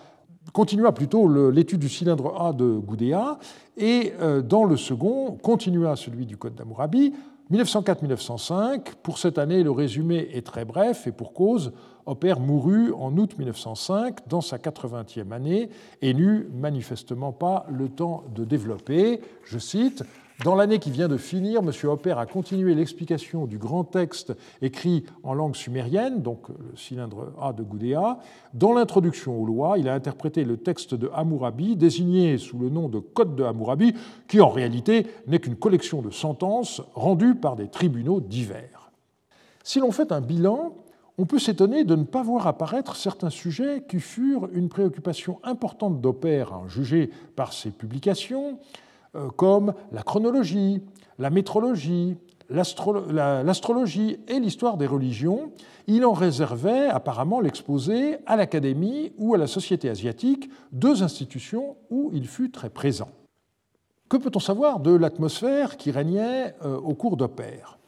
[0.53, 3.39] continua plutôt l'étude du cylindre A de Gudea,
[3.77, 7.13] et euh, dans le second, continua celui du Code d'Amourabi.
[7.53, 11.73] 1904-1905, pour cette année, le résumé est très bref, et pour cause,
[12.07, 15.69] Hopper mourut en août 1905, dans sa 80e année,
[16.01, 20.03] et n'eut manifestement pas le temps de développer, je cite,
[20.45, 21.71] dans l'année qui vient de finir, M.
[21.85, 27.53] Hopper a continué l'explication du grand texte écrit en langue sumérienne, donc le cylindre A
[27.53, 28.19] de Gudea.
[28.53, 32.89] Dans l'introduction aux lois, il a interprété le texte de Hammurabi, désigné sous le nom
[32.89, 33.95] de Code de Hammurabi,
[34.27, 38.91] qui en réalité n'est qu'une collection de sentences rendues par des tribunaux divers.
[39.63, 40.75] Si l'on fait un bilan,
[41.19, 46.01] on peut s'étonner de ne pas voir apparaître certains sujets qui furent une préoccupation importante
[46.01, 48.59] d'Hopper, jugée par ses publications,
[49.37, 50.83] comme la chronologie,
[51.18, 52.16] la métrologie,
[52.51, 55.53] l'astrologie et l'histoire des religions,
[55.87, 62.11] il en réservait apparemment l'exposé à l'Académie ou à la Société asiatique, deux institutions où
[62.12, 63.09] il fut très présent.
[64.09, 67.79] Que peut-on savoir de l'atmosphère qui régnait euh, au cours d'Opère?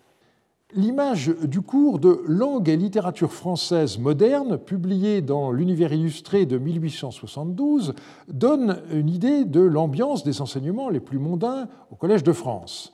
[0.76, 7.94] L'image du cours de langue et littérature française moderne, publié dans l'Univers illustré de 1872,
[8.26, 12.92] donne une idée de l'ambiance des enseignements les plus mondains au Collège de France.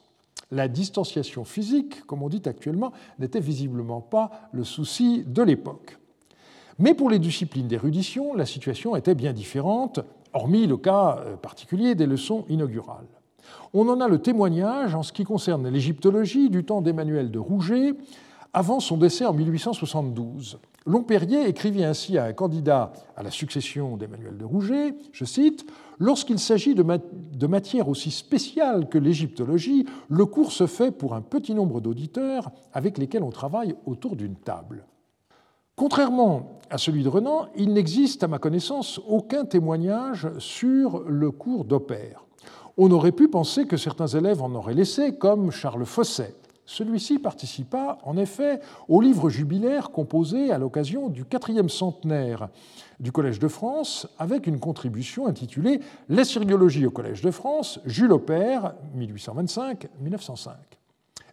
[0.50, 5.96] La distanciation physique, comme on dit actuellement, n'était visiblement pas le souci de l'époque.
[6.78, 10.00] Mais pour les disciplines d'érudition, la situation était bien différente,
[10.34, 13.19] hormis le cas particulier des leçons inaugurales.
[13.72, 17.94] On en a le témoignage en ce qui concerne l'égyptologie du temps d'Emmanuel de Rouget,
[18.52, 20.58] avant son décès en 1872.
[20.86, 25.66] Lompérier écrivit ainsi à un candidat à la succession d'Emmanuel de Rouget, je cite,
[26.02, 31.20] Lorsqu'il s'agit de, de matières aussi spéciales que l'égyptologie, le cours se fait pour un
[31.20, 34.86] petit nombre d'auditeurs avec lesquels on travaille autour d'une table.
[35.76, 41.66] Contrairement à celui de Renan, il n'existe à ma connaissance aucun témoignage sur le cours
[41.66, 42.24] d'Opère.
[42.76, 46.35] On aurait pu penser que certains élèves en auraient laissé, comme Charles Fosset.
[46.66, 52.48] Celui-ci participa en effet au livre jubilaire composé à l'occasion du quatrième centenaire
[53.00, 58.74] du Collège de France, avec une contribution intitulée L'Assyriologie au Collège de France, Jules Aubert,
[58.96, 60.52] 1825-1905.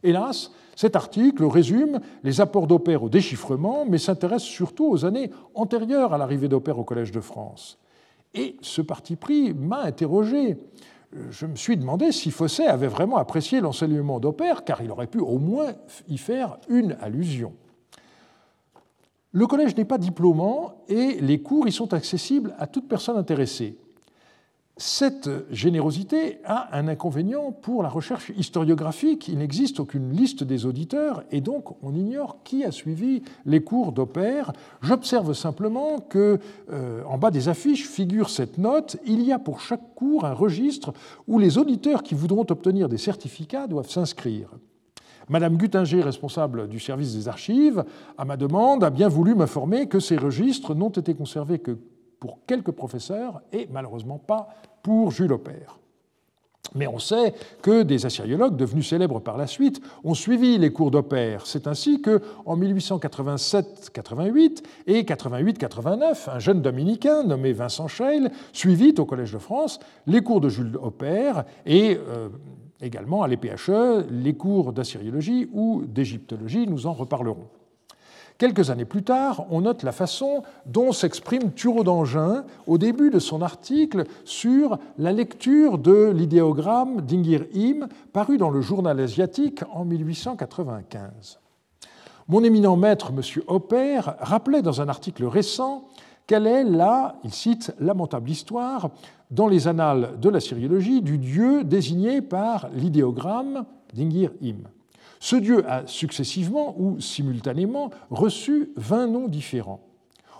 [0.02, 6.14] Hélas, cet article résume les apports d'Opère au déchiffrement, mais s'intéresse surtout aux années antérieures
[6.14, 7.78] à l'arrivée d'Opère au Collège de France.
[8.34, 10.58] Et ce parti pris m'a interrogé
[11.30, 15.20] je me suis demandé si Fosset avait vraiment apprécié l'enseignement d'Opère, car il aurait pu
[15.20, 15.74] au moins
[16.08, 17.54] y faire une allusion.
[19.32, 23.78] Le collège n'est pas diplômant et les cours y sont accessibles à toute personne intéressée.
[24.80, 29.28] Cette générosité a un inconvénient pour la recherche historiographique.
[29.28, 33.92] Il n'existe aucune liste des auditeurs et donc on ignore qui a suivi les cours
[33.92, 34.54] d'Opère.
[34.84, 36.38] J'observe simplement que,
[36.72, 38.98] euh, en bas des affiches figure cette note.
[39.08, 40.94] Il y a pour chaque cours un registre
[41.28, 44.52] où les auditeurs qui voudront obtenir des certificats doivent s'inscrire.
[45.28, 47.84] Madame Guttinger, responsable du service des archives,
[48.16, 51.80] à ma demande, a bien voulu m'informer que ces registres n'ont été conservés que
[52.20, 54.50] pour quelques professeurs et malheureusement pas
[54.84, 55.80] pour Jules Aubert.
[56.76, 60.92] Mais on sait que des assyriologues devenus célèbres par la suite ont suivi les cours
[60.92, 61.46] d'Opère.
[61.46, 69.32] C'est ainsi qu'en 1887-88 et 88-89, un jeune dominicain nommé Vincent Scheil suivit au Collège
[69.34, 72.28] de France les cours de Jules Opère et euh,
[72.82, 76.68] également à l'EPHE les cours d'assyriologie ou d'égyptologie.
[76.68, 77.48] Nous en reparlerons.
[78.38, 83.18] Quelques années plus tard, on note la façon dont s'exprime Thureau d'Angin au début de
[83.18, 89.86] son article sur la lecture de l'idéogramme d'Ingir Im, paru dans le journal asiatique en
[89.86, 91.40] 1895.
[92.28, 93.22] Mon éminent maître, M.
[93.48, 95.86] Hopper, rappelait dans un article récent
[96.28, 98.92] quelle est la, il cite, lamentable histoire
[99.32, 104.70] dans les annales de la syriologie du dieu désigné par l'idéogramme d'Ingir Im.
[105.20, 109.82] Ce dieu a successivement ou simultanément reçu 20 noms différents.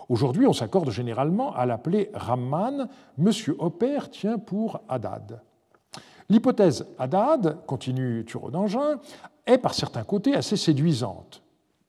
[0.08, 2.88] Aujourd'hui, on s'accorde généralement à l'appeler Ramman.
[3.18, 5.42] Monsieur Hopper tient pour Hadad.
[6.30, 9.00] L'hypothèse Hadad, continue Thureau d'Angin,
[9.46, 11.42] est par certains côtés assez séduisante.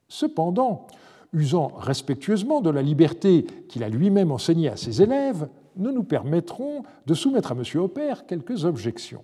[0.08, 0.88] Cependant,
[1.34, 6.84] usant respectueusement de la liberté qu'il a lui-même enseignée à ses élèves, nous nous permettrons
[7.06, 7.64] de soumettre à M.
[7.76, 9.24] Hopper quelques objections.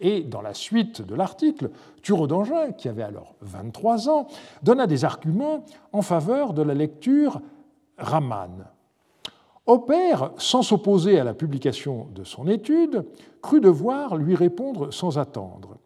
[0.00, 1.70] Et dans la suite de l'article,
[2.02, 4.26] Thureau d'Angin, qui avait alors 23 ans,
[4.62, 7.40] donna des arguments en faveur de la lecture
[7.98, 8.66] Raman.
[9.66, 13.04] Hopper, sans s'opposer à la publication de son étude,
[13.42, 15.76] crut devoir lui répondre sans attendre.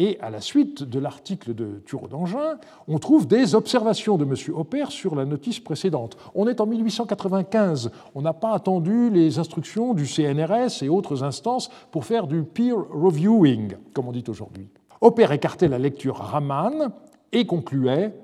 [0.00, 4.34] Et à la suite de l'article de Thureau d'Angin, on trouve des observations de M.
[4.52, 6.16] Hopper sur la notice précédente.
[6.34, 11.70] On est en 1895, on n'a pas attendu les instructions du CNRS et autres instances
[11.92, 14.68] pour faire du peer reviewing, comme on dit aujourd'hui.
[15.00, 16.90] Hopper écartait la lecture Raman
[17.30, 18.14] et concluait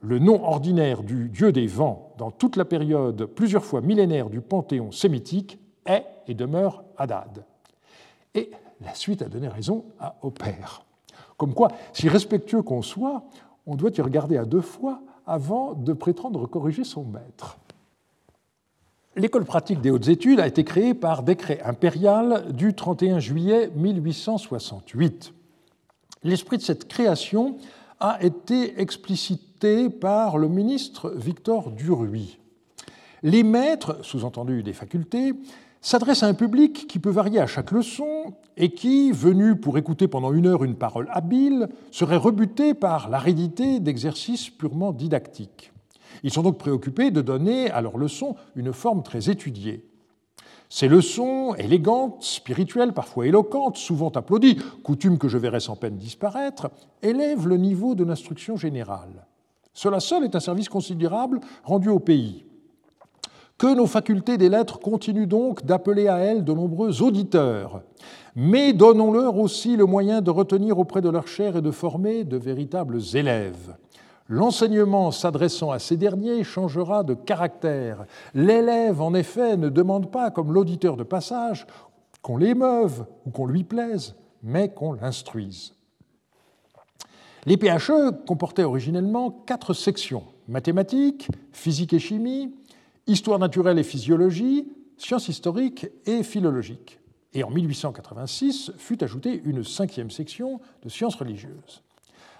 [0.00, 4.40] le nom ordinaire du dieu des vents dans toute la période plusieurs fois millénaire du
[4.40, 7.44] panthéon sémitique est et demeure Hadad.
[8.34, 10.54] Et la suite a donné raison à Hopper.
[11.40, 13.22] Comme quoi, si respectueux qu'on soit,
[13.64, 17.56] on doit y regarder à deux fois avant de prétendre corriger son maître.
[19.16, 25.32] L'école pratique des hautes études a été créée par décret impérial du 31 juillet 1868.
[26.24, 27.56] L'esprit de cette création
[28.00, 32.38] a été explicité par le ministre Victor Duruy.
[33.22, 35.32] Les maîtres, sous-entendu des facultés,
[35.80, 40.08] s'adresse à un public qui peut varier à chaque leçon et qui, venu pour écouter
[40.08, 45.72] pendant une heure une parole habile, serait rebuté par l'aridité d'exercices purement didactiques.
[46.22, 49.86] Ils sont donc préoccupés de donner à leurs leçons une forme très étudiée.
[50.68, 56.70] Ces leçons, élégantes, spirituelles, parfois éloquentes, souvent applaudies, coutume que je verrai sans peine disparaître,
[57.02, 59.26] élèvent le niveau de l'instruction générale.
[59.72, 62.44] Cela seul est un service considérable rendu au pays.
[63.60, 67.82] Que nos facultés des lettres continuent donc d'appeler à elles de nombreux auditeurs,
[68.34, 72.38] mais donnons-leur aussi le moyen de retenir auprès de leur chair et de former de
[72.38, 73.76] véritables élèves.
[74.28, 78.06] L'enseignement s'adressant à ces derniers changera de caractère.
[78.32, 81.66] L'élève, en effet, ne demande pas, comme l'auditeur de passage,
[82.22, 85.74] qu'on l'émeuve ou qu'on lui plaise, mais qu'on l'instruise.
[87.44, 92.54] Les PHE comportaient originellement quatre sections mathématiques, physique et chimie,
[93.10, 97.00] histoire naturelle et physiologie, sciences historiques et philologiques.
[97.32, 101.82] Et en 1886 fut ajoutée une cinquième section de sciences religieuses.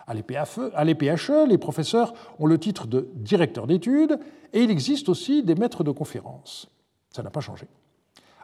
[0.06, 4.18] À l'EPHE, les professeurs ont le titre de directeur d'études
[4.52, 6.68] et il existe aussi des maîtres de conférences.
[7.10, 7.68] Ça n'a pas changé.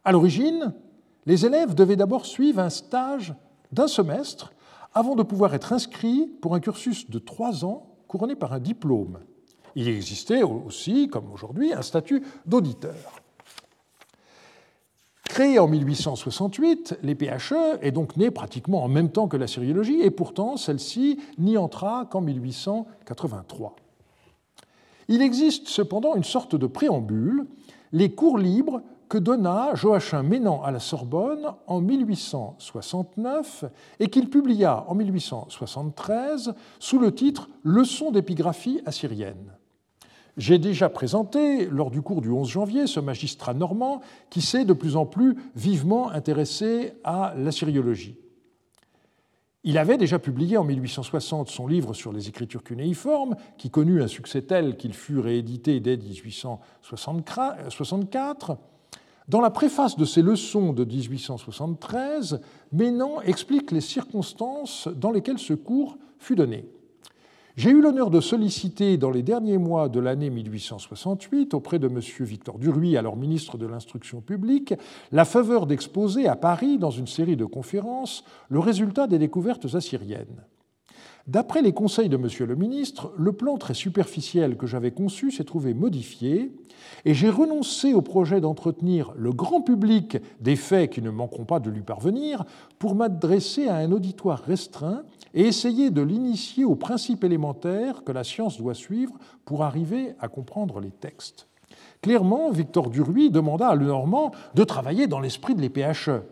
[0.04, 0.72] À l'origine,
[1.24, 3.34] les élèves devaient d'abord suivre un stage
[3.72, 4.52] d'un semestre
[4.94, 9.18] avant de pouvoir être inscrits pour un cursus de trois ans couronné par un diplôme
[9.76, 13.20] il existait aussi, comme aujourd'hui, un statut d'auditeur.
[15.24, 20.00] Créé en 1868, les PHE est donc née pratiquement en même temps que la sériologie,
[20.00, 23.76] et pourtant celle-ci n'y entra qu'en 1883.
[25.08, 27.46] Il existe cependant une sorte de préambule,
[27.92, 33.66] les cours libres que donna Joachim Ménan à la Sorbonne en 1869
[34.01, 39.53] et qu'il publia en 1873 sous le titre Leçons d'épigraphie assyrienne.
[40.37, 44.74] J'ai déjà présenté, lors du cours du 11 janvier, ce magistrat normand qui s'est de
[44.74, 48.18] plus en plus vivement intéressé à la syriologie.
[49.64, 54.09] Il avait déjà publié en 1860 son livre sur les écritures cunéiformes, qui connut un
[54.09, 58.59] succès tel qu'il fut réédité dès 1864.
[59.28, 65.55] Dans la préface de ses leçons de 1873, Ménan explique les circonstances dans lesquelles ce
[65.55, 66.68] cours fut donné.
[67.57, 72.00] J'ai eu l'honneur de solliciter dans les derniers mois de l'année 1868, auprès de M.
[72.20, 74.74] Victor Duruy, alors ministre de l'Instruction publique,
[75.11, 80.44] la faveur d'exposer à Paris, dans une série de conférences, le résultat des découvertes assyriennes.
[81.27, 82.29] D'après les conseils de M.
[82.47, 86.53] le ministre, le plan très superficiel que j'avais conçu s'est trouvé modifié
[87.05, 91.59] et j'ai renoncé au projet d'entretenir le grand public des faits qui ne manqueront pas
[91.59, 92.45] de lui parvenir
[92.79, 95.03] pour m'adresser à un auditoire restreint
[95.35, 99.14] et essayer de l'initier aux principes élémentaires que la science doit suivre
[99.45, 101.49] pour arriver à comprendre les textes.
[102.03, 106.22] Clairement, Victor Duruy demanda à Lenormand de travailler dans l'esprit de l'EPHE.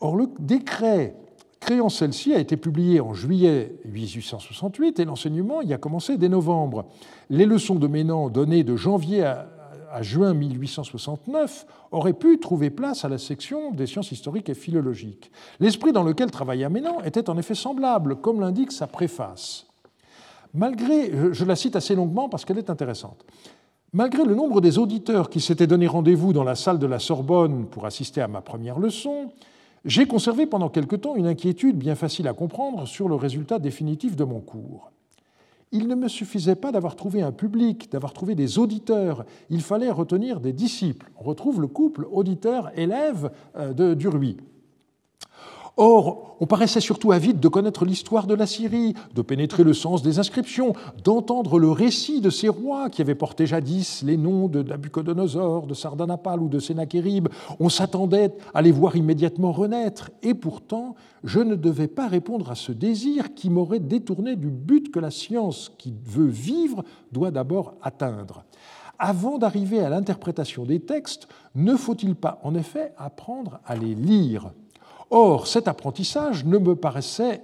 [0.00, 1.16] Or, le décret
[1.64, 6.84] créant celle-ci a été publiée en juillet 1868 et l'enseignement y a commencé dès novembre.
[7.30, 13.08] Les leçons de Ménan données de janvier à, juin 1869 auraient pu trouver place à
[13.08, 15.30] la section des sciences historiques et philologiques.
[15.58, 19.66] L'esprit dans lequel travailla Ménan était en effet semblable, comme l'indique sa préface.
[20.52, 23.24] Malgré, je la cite assez longuement parce qu'elle est intéressante,
[23.94, 27.66] Malgré le nombre des auditeurs qui s'étaient donné rendez-vous dans la salle de la Sorbonne
[27.66, 29.30] pour assister à ma première leçon,
[29.84, 34.16] j'ai conservé pendant quelque temps une inquiétude bien facile à comprendre sur le résultat définitif
[34.16, 34.90] de mon cours.
[35.72, 39.90] Il ne me suffisait pas d'avoir trouvé un public, d'avoir trouvé des auditeurs, il fallait
[39.90, 41.10] retenir des disciples.
[41.18, 44.36] On retrouve le couple auditeur-élève euh, de Duruy.
[45.76, 50.02] Or, on paraissait surtout avide de connaître l'histoire de la Syrie, de pénétrer le sens
[50.02, 50.72] des inscriptions,
[51.02, 55.74] d'entendre le récit de ces rois qui avaient porté jadis les noms de Nabucodonosor, de
[55.74, 57.28] Sardanapal ou de Sennacherib.
[57.58, 60.94] On s'attendait à les voir immédiatement renaître, et pourtant,
[61.24, 65.10] je ne devais pas répondre à ce désir qui m'aurait détourné du but que la
[65.10, 68.44] science qui veut vivre doit d'abord atteindre.
[68.96, 74.52] Avant d'arriver à l'interprétation des textes, ne faut-il pas en effet apprendre à les lire?
[75.10, 77.40] Or, cet apprentissage me paraissait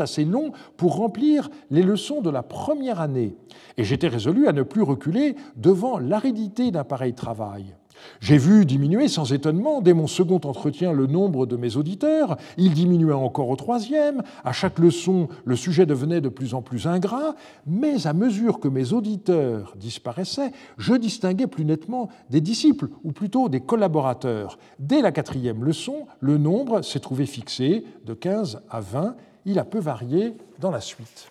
[0.00, 3.36] assez long pour remplir les leçons de la première année,
[3.76, 7.74] et j'étais résolu à ne plus reculer devant l'aridité d'un pareil travail.
[8.20, 12.74] J'ai vu diminuer sans étonnement dès mon second entretien le nombre de mes auditeurs, il
[12.74, 17.34] diminua encore au troisième, à chaque leçon le sujet devenait de plus en plus ingrat,
[17.66, 23.48] mais à mesure que mes auditeurs disparaissaient, je distinguais plus nettement des disciples, ou plutôt
[23.48, 24.58] des collaborateurs.
[24.78, 29.64] Dès la quatrième leçon, le nombre s'est trouvé fixé de 15 à 20, il a
[29.64, 31.30] peu varié dans la suite.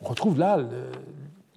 [0.00, 0.58] On retrouve là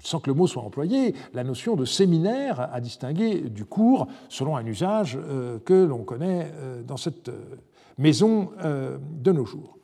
[0.08, 4.56] sans que le mot soit employé, la notion de séminaire à distinguer du cours selon
[4.56, 7.58] un usage euh, que l'on connaît euh, dans cette euh,
[7.98, 9.80] maison de nos jours.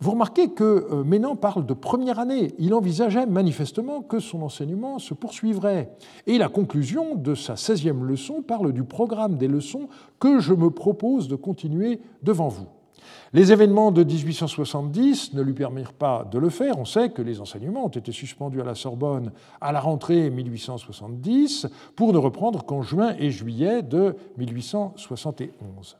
[0.00, 2.54] Vous remarquez que Ménan parle de première année.
[2.58, 5.90] Il envisageait manifestement que son enseignement se poursuivrait.
[6.26, 10.70] Et la conclusion de sa 16e leçon parle du programme des leçons que je me
[10.70, 12.68] propose de continuer devant vous.
[13.32, 16.78] Les événements de 1870 ne lui permirent pas de le faire.
[16.78, 21.66] On sait que les enseignements ont été suspendus à la Sorbonne à la rentrée 1870
[21.96, 25.98] pour ne reprendre qu'en juin et juillet de 1871.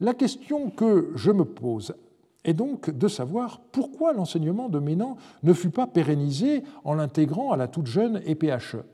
[0.00, 1.94] La question que je me pose
[2.44, 7.56] est donc de savoir pourquoi l'enseignement de Ménan ne fut pas pérennisé en l'intégrant à
[7.56, 8.84] la toute jeune EPHE.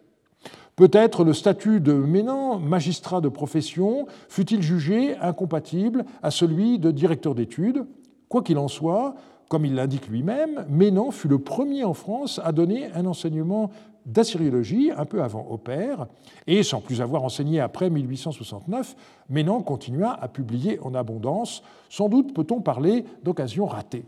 [0.79, 7.35] Peut-être le statut de Ménan, magistrat de profession, fut-il jugé incompatible à celui de directeur
[7.35, 7.85] d'études.
[8.29, 9.17] Quoi qu'il en soit,
[9.49, 13.73] comme il l'indique lui-même, Ménan fut le premier en France à donner un enseignement
[14.07, 16.07] d'assyriologie un peu avant Opère,
[16.47, 18.95] et sans plus avoir enseigné après 1869,
[19.31, 21.65] Ménan continua à publier en abondance.
[21.91, 24.05] Sans doute peut-on parler d'occasion ratée.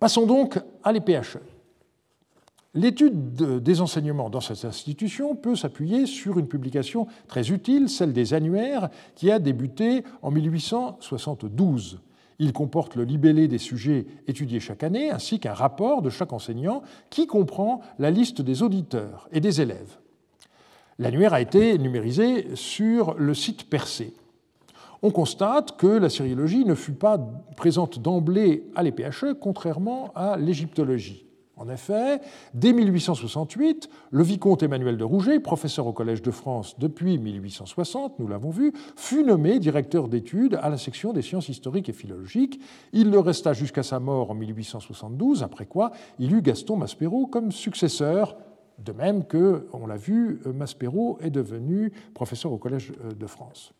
[0.00, 1.38] Passons donc à l'EPHE.
[2.74, 8.32] L'étude des enseignements dans cette institution peut s'appuyer sur une publication très utile, celle des
[8.32, 12.00] annuaires, qui a débuté en 1872.
[12.38, 16.82] Il comporte le libellé des sujets étudiés chaque année, ainsi qu'un rapport de chaque enseignant
[17.10, 19.98] qui comprend la liste des auditeurs et des élèves.
[20.98, 24.14] L'annuaire a été numérisé sur le site Percé.
[25.02, 27.18] On constate que la sériologie ne fut pas
[27.56, 31.26] présente d'emblée à l'EPHE, contrairement à l'égyptologie.
[31.62, 32.20] En effet,
[32.54, 38.26] dès 1868, le vicomte Emmanuel de Rouget, professeur au Collège de France depuis 1860, nous
[38.26, 42.58] l'avons vu, fut nommé directeur d'études à la section des sciences historiques et philologiques.
[42.92, 47.52] Il le resta jusqu'à sa mort en 1872, après quoi il eut Gaston Maspero comme
[47.52, 48.36] successeur
[48.78, 53.72] de même que, on l'a vu, Maspero est devenu professeur au Collège de France.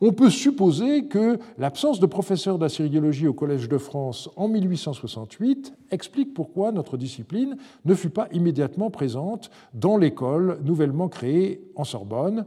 [0.00, 6.34] On peut supposer que l'absence de professeur d'assyriologie au Collège de France en 1868 explique
[6.34, 12.46] pourquoi notre discipline ne fut pas immédiatement présente dans l'école nouvellement créée en Sorbonne.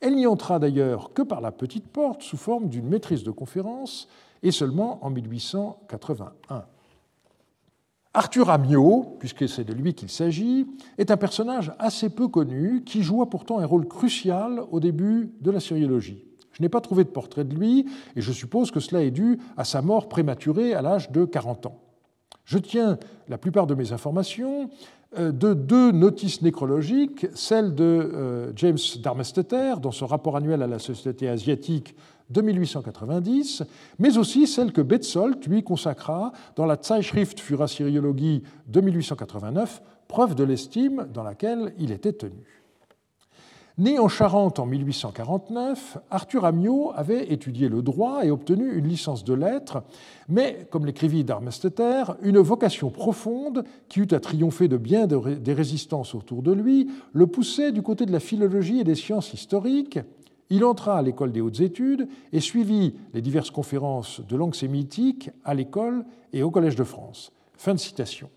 [0.00, 4.08] Elle n'y entra d'ailleurs que par la petite porte sous forme d'une maîtrise de conférence
[4.42, 6.64] et seulement en 1881.
[8.16, 13.02] Arthur Amiot, puisque c'est de lui qu'il s'agit, est un personnage assez peu connu qui
[13.02, 16.24] joua pourtant un rôle crucial au début de la sériologie.
[16.52, 17.84] Je n'ai pas trouvé de portrait de lui
[18.16, 21.66] et je suppose que cela est dû à sa mort prématurée à l'âge de 40
[21.66, 21.78] ans.
[22.46, 22.98] Je tiens
[23.28, 24.70] la plupart de mes informations
[25.18, 30.66] euh, de deux notices nécrologiques, celle de euh, James Darmesteter dans son rapport annuel à
[30.66, 31.94] la Société asiatique
[32.30, 33.62] de 1890,
[33.98, 40.34] mais aussi celle que Betzold lui consacra dans la Zeitschrift für Assyriologie de 1889, preuve
[40.34, 42.56] de l'estime dans laquelle il était tenu.
[43.78, 49.22] Né en Charente en 1849, Arthur Amiot avait étudié le droit et obtenu une licence
[49.22, 49.82] de lettres,
[50.30, 56.14] mais, comme l'écrivit Darmesteter, une vocation profonde qui eut à triompher de bien des résistances
[56.14, 59.98] autour de lui le poussait du côté de la philologie et des sciences historiques.
[60.50, 65.30] Il entra à l'école des hautes études et suivit les diverses conférences de langue sémitique
[65.44, 67.32] à l'école et au Collège de France.
[67.56, 68.30] Fin de citation.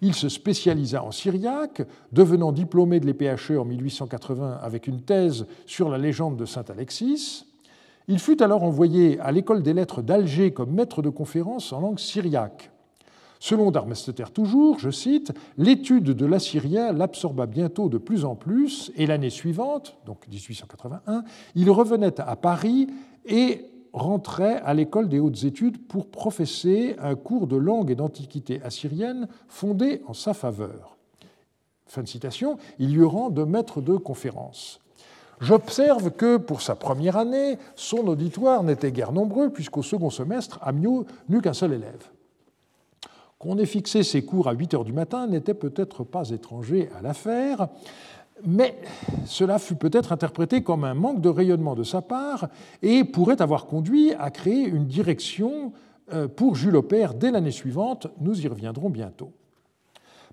[0.00, 1.82] Il se spécialisa en syriaque,
[2.12, 7.44] devenant diplômé de l'EPHE en 1880 avec une thèse sur la légende de Saint Alexis.
[8.08, 11.98] Il fut alors envoyé à l'école des lettres d'Alger comme maître de conférence en langue
[11.98, 12.70] syriaque.
[13.40, 19.06] Selon Darmesteter toujours, je cite, l'étude de l'assyrien l'absorba bientôt de plus en plus et
[19.06, 21.22] l'année suivante, donc 1881,
[21.54, 22.88] il revenait à Paris
[23.24, 28.60] et rentrait à l'école des hautes études pour professer un cours de langue et d'antiquité
[28.62, 30.96] assyrienne fondé en sa faveur.
[31.86, 34.80] Fin de citation, il y rend de maître de conférence.
[35.40, 41.06] J'observe que pour sa première année, son auditoire n'était guère nombreux, puisqu'au second semestre, Amiot
[41.28, 42.10] n'eut qu'un seul élève.
[43.38, 47.02] Qu'on ait fixé ses cours à 8 heures du matin n'était peut-être pas étranger à
[47.02, 47.68] l'affaire,
[48.44, 48.76] mais
[49.26, 52.48] cela fut peut-être interprété comme un manque de rayonnement de sa part
[52.82, 55.72] et pourrait avoir conduit à créer une direction
[56.12, 58.08] euh, pour Jules Aupert dès l'année suivante.
[58.20, 59.32] Nous y reviendrons bientôt.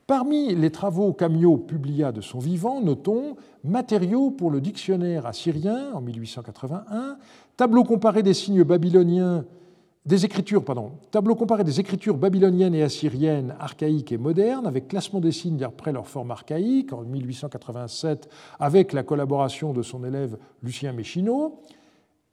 [0.08, 6.02] Parmi les travaux qu'Amiot publia de son vivant, notons Matériaux pour le dictionnaire assyrien en
[6.02, 7.18] 1881,
[7.58, 9.46] Tableau comparé des signes babyloniens
[10.06, 15.20] des écritures, pardon, tableau comparé des écritures babyloniennes et assyriennes archaïques et modernes, avec classement
[15.20, 18.30] des signes d'après leur forme archaïque, en 1887,
[18.60, 21.60] avec la collaboration de son élève Lucien Méchineau,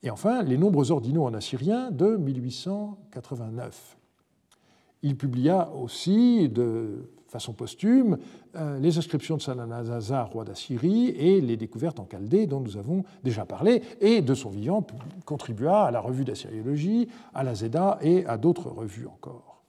[0.03, 3.97] et enfin les nombres ordinaux en assyrien de 1889.
[5.03, 8.19] Il publia aussi de façon posthume
[8.57, 13.05] euh, les inscriptions de Sananazar, roi d'Assyrie, et les découvertes en Chaldée dont nous avons
[13.25, 14.87] déjà parlé, et de son vivant
[15.25, 19.63] contribua à la revue d'Assyriologie, à la Zeda et à d'autres revues encore.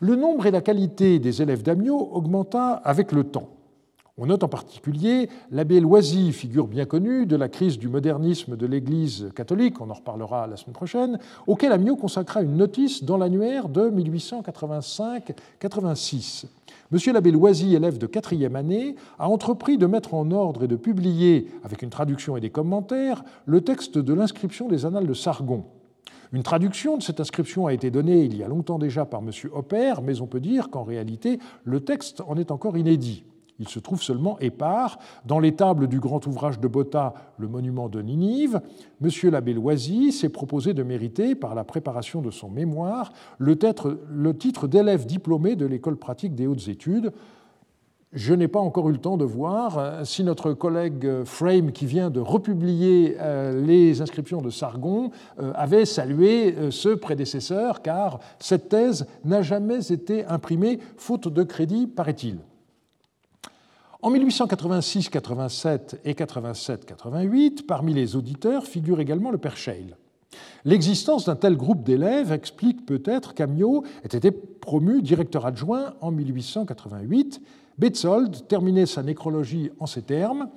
[0.00, 3.50] Le nombre et la qualité des élèves d'Amiot augmenta avec le temps.
[4.16, 8.64] On note en particulier l'abbé Loisy, figure bien connue de la crise du modernisme de
[8.64, 11.18] l'Église catholique, on en reparlera la semaine prochaine,
[11.48, 16.44] auquel Amiot consacra une notice dans l'annuaire de 1885-86.
[16.94, 20.76] Monsieur l'abbé Loisy, élève de quatrième année, a entrepris de mettre en ordre et de
[20.76, 25.64] publier, avec une traduction et des commentaires, le texte de l'inscription des Annales de Sargon.
[26.32, 29.30] Une traduction de cette inscription a été donnée il y a longtemps déjà par M.
[29.52, 33.24] Hopper, mais on peut dire qu'en réalité, le texte en est encore inédit.
[33.60, 37.88] Il se trouve seulement épars dans les tables du grand ouvrage de Botta, le monument
[37.88, 38.60] de Ninive.
[39.00, 44.66] Monsieur l'abbé Loisy s'est proposé de mériter, par la préparation de son mémoire, le titre,
[44.66, 47.12] d'élève diplômé de l'école pratique des hautes études.
[48.12, 51.84] Je n'ai pas encore eu le temps de voir euh, si notre collègue Frame, qui
[51.84, 58.68] vient de republier euh, les inscriptions de Sargon, euh, avait salué ce prédécesseur, car cette
[58.68, 62.38] thèse n'a jamais été imprimée, faute de crédit, paraît-il.
[64.04, 69.94] En 1886-87 et 87-88, parmi les auditeurs figure également le père Scheil.
[70.66, 77.40] L'existence d'un tel groupe d'élèves explique peut-être qu'Amiot ait été promu directeur adjoint en 1888.
[77.78, 80.50] Betzold terminait sa nécrologie en ces termes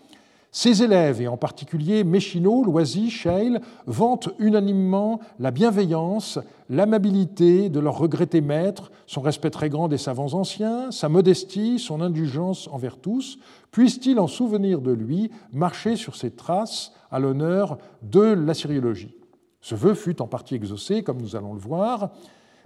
[0.57, 7.99] ses élèves, et en particulier Méchineau, Loisy, Scheil, vantent unanimement la bienveillance, l'amabilité de leur
[7.99, 13.37] regretté maître, son respect très grand des savants anciens, sa modestie, son indulgence envers tous.
[13.69, 19.13] Puissent-ils, en souvenir de lui, marcher sur ses traces à l'honneur de l'assyriologie
[19.61, 22.09] Ce vœu fut en partie exaucé, comme nous allons le voir,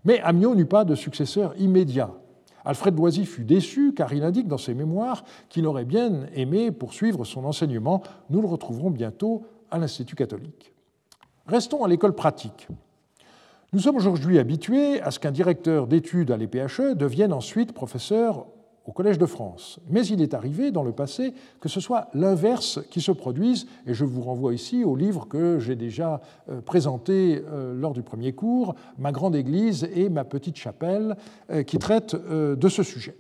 [0.06, 2.12] mais Amiot n'eut pas de successeur immédiat.
[2.66, 7.26] Alfred Loisy fut déçu car il indique dans ses mémoires qu'il aurait bien aimé poursuivre
[7.26, 8.04] son enseignement.
[8.30, 10.74] Nous le retrouverons bientôt à l'Institut catholique.
[11.48, 12.68] Restons à l'école pratique.
[13.74, 18.48] Nous sommes aujourd'hui habitués à ce qu'un directeur d'études à l'EPHE devienne ensuite professeur
[18.86, 19.80] au Collège de France.
[19.90, 23.94] Mais il est arrivé dans le passé que ce soit l'inverse qui se produise, et
[23.94, 28.34] je vous renvoie ici au livre que j'ai déjà euh, présenté euh, lors du premier
[28.34, 31.16] cours, Ma grande église et ma petite chapelle,
[31.50, 33.16] euh, qui traite de ce sujet.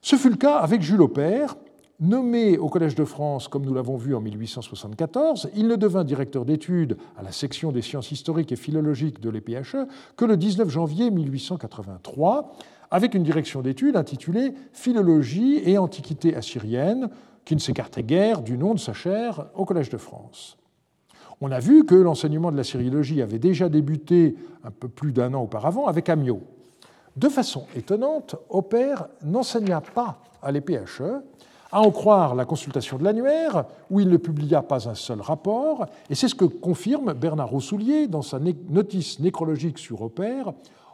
[0.00, 1.56] Ce fut le cas avec Jules Aupert,
[2.00, 6.44] Nommé au Collège de France, comme nous l'avons vu en 1874, il ne devint directeur
[6.44, 11.12] d'études à la section des sciences historiques et philologiques de l'EPHE que le 19 janvier
[11.12, 12.56] 1883,
[12.94, 17.10] avec une direction d'études intitulée Philologie et Antiquité assyrienne,
[17.44, 20.56] qui ne s'écartait guère du nom de sa chaire au Collège de France.
[21.40, 25.34] On a vu que l'enseignement de la syriologie avait déjà débuté un peu plus d'un
[25.34, 26.42] an auparavant avec Amiot.
[27.16, 31.02] De façon étonnante, Opère n'enseigna pas à l'EPHE,
[31.72, 35.86] à en croire la consultation de l'annuaire, où il ne publia pas un seul rapport,
[36.08, 40.52] et c'est ce que confirme Bernard Rosoulier dans sa notice nécrologique sur Opère.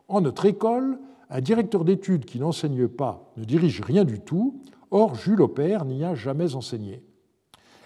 [0.09, 0.99] En notre école,
[1.31, 4.61] un directeur d'études qui n'enseigne pas ne dirige rien du tout,
[4.91, 7.03] or Jules Opère n'y a jamais enseigné.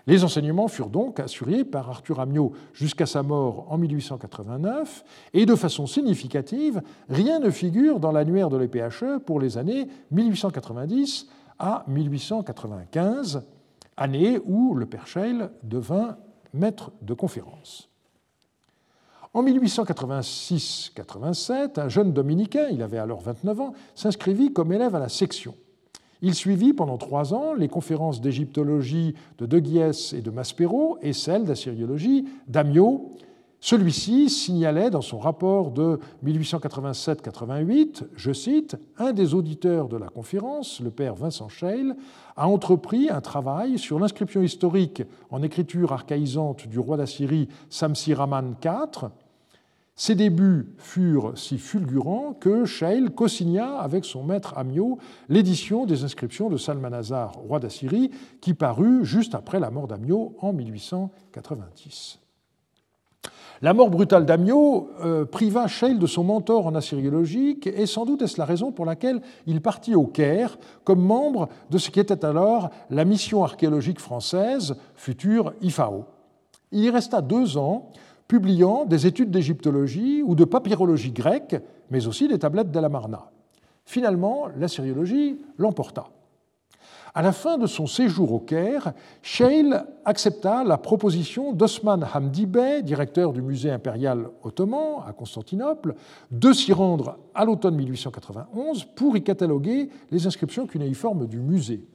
[0.06, 5.54] Les enseignements furent donc assurés par Arthur Amiot jusqu'à sa mort en 1889, et de
[5.54, 11.26] façon significative, rien ne figure dans l'annuaire de l'EPHE pour les années 1890
[11.58, 13.46] à 1895,
[13.96, 16.18] année où le père Scheil devint
[16.52, 17.88] maître de conférence.
[19.34, 25.08] En 1886-87, un jeune dominicain, il avait alors 29 ans, s'inscrivit comme élève à la
[25.08, 25.56] section.
[26.22, 31.12] Il suivit pendant trois ans les conférences d'égyptologie de De Guies et de Maspero et
[31.12, 33.10] celles d'assyriologie d'Amiot,
[33.64, 40.80] celui-ci signalait dans son rapport de 1887-88, je cite, Un des auditeurs de la conférence,
[40.80, 41.94] le père Vincent Scheil,
[42.36, 48.54] a entrepris un travail sur l'inscription historique en écriture archaïsante du roi d'Assyrie Samsi Raman
[48.62, 49.08] IV.
[49.96, 56.50] Ses débuts furent si fulgurants que Scheil co-signa avec son maître Amiot l'édition des inscriptions
[56.50, 62.18] de Salmanazar, roi d'Assyrie, qui parut juste après la mort d'Amiot en 1890.
[63.62, 68.22] La mort brutale d'Amiot euh, priva Scheil de son mentor en assyriologie, et sans doute
[68.22, 72.24] est-ce la raison pour laquelle il partit au Caire comme membre de ce qui était
[72.24, 76.04] alors la mission archéologique française, future IFAO.
[76.72, 77.90] Il y resta deux ans,
[78.28, 81.56] publiant des études d'égyptologie ou de papyrologie grecque,
[81.90, 83.30] mais aussi des tablettes d'Alamarna.
[83.84, 86.08] Finalement, l'assyriologie l'emporta.
[87.16, 89.72] À la fin de son séjour au Caire, Scheil
[90.04, 95.94] accepta la proposition d'Osman Hamdi Bey, directeur du musée impérial ottoman à Constantinople,
[96.32, 101.86] de s'y rendre à l'automne 1891 pour y cataloguer les inscriptions cunéiformes du musée.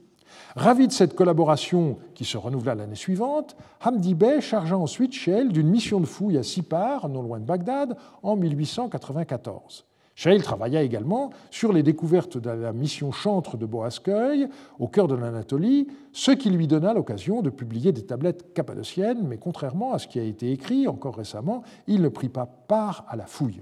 [0.55, 5.69] Ravi de cette collaboration qui se renouvela l'année suivante, Hamdi Bey chargea ensuite Scheil d'une
[5.69, 9.85] mission de fouille à Sipar, non loin de Bagdad, en 1894.
[10.19, 15.15] Scheil travailla également sur les découvertes de la mission chantre de Boasqueuil, au cœur de
[15.15, 20.09] l'Anatolie, ce qui lui donna l'occasion de publier des tablettes cappadociennes, mais contrairement à ce
[20.09, 23.61] qui a été écrit encore récemment, il ne prit pas part à la fouille.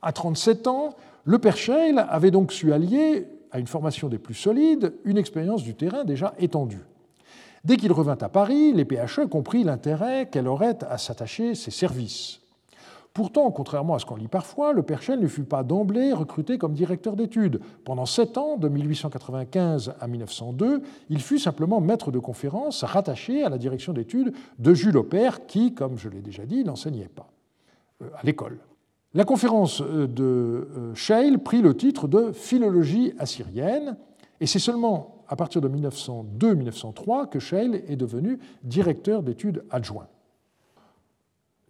[0.00, 0.94] À 37 ans,
[1.24, 5.62] le père Scheil avait donc su allier à une formation des plus solides une expérience
[5.62, 6.82] du terrain déjà étendue.
[7.64, 12.40] Dès qu'il revint à Paris, les PHE comprit l'intérêt qu'elle aurait à s'attacher ses services.
[13.14, 16.74] Pourtant, contrairement à ce qu'on lit parfois, le Père ne fut pas d'emblée recruté comme
[16.74, 17.60] directeur d'études.
[17.84, 23.48] Pendant sept ans, de 1895 à 1902, il fut simplement maître de conférence rattaché à
[23.48, 27.30] la direction d'études de Jules Aupert, qui, comme je l'ai déjà dit, n'enseignait pas
[28.02, 28.58] euh, à l'école.
[29.14, 33.96] La conférence euh, de euh, Scheil prit le titre de Philologie assyrienne,
[34.40, 40.08] et c'est seulement à partir de 1902-1903 que Scheil est devenu directeur d'études adjoint.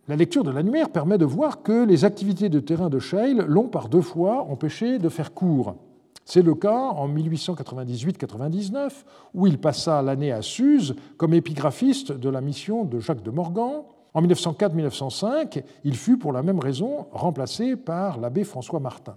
[0.08, 3.68] La lecture de l'annuaire permet de voir que les activités de terrain de Scheil l'ont
[3.68, 5.76] par deux fois empêché de faire cours.
[6.24, 8.90] C'est le cas en 1898-99,
[9.34, 13.82] où il passa l'année à Suse comme épigraphiste de la mission de Jacques de Morgan.
[14.14, 19.16] En 1904-1905, il fut pour la même raison remplacé par l'abbé François Martin.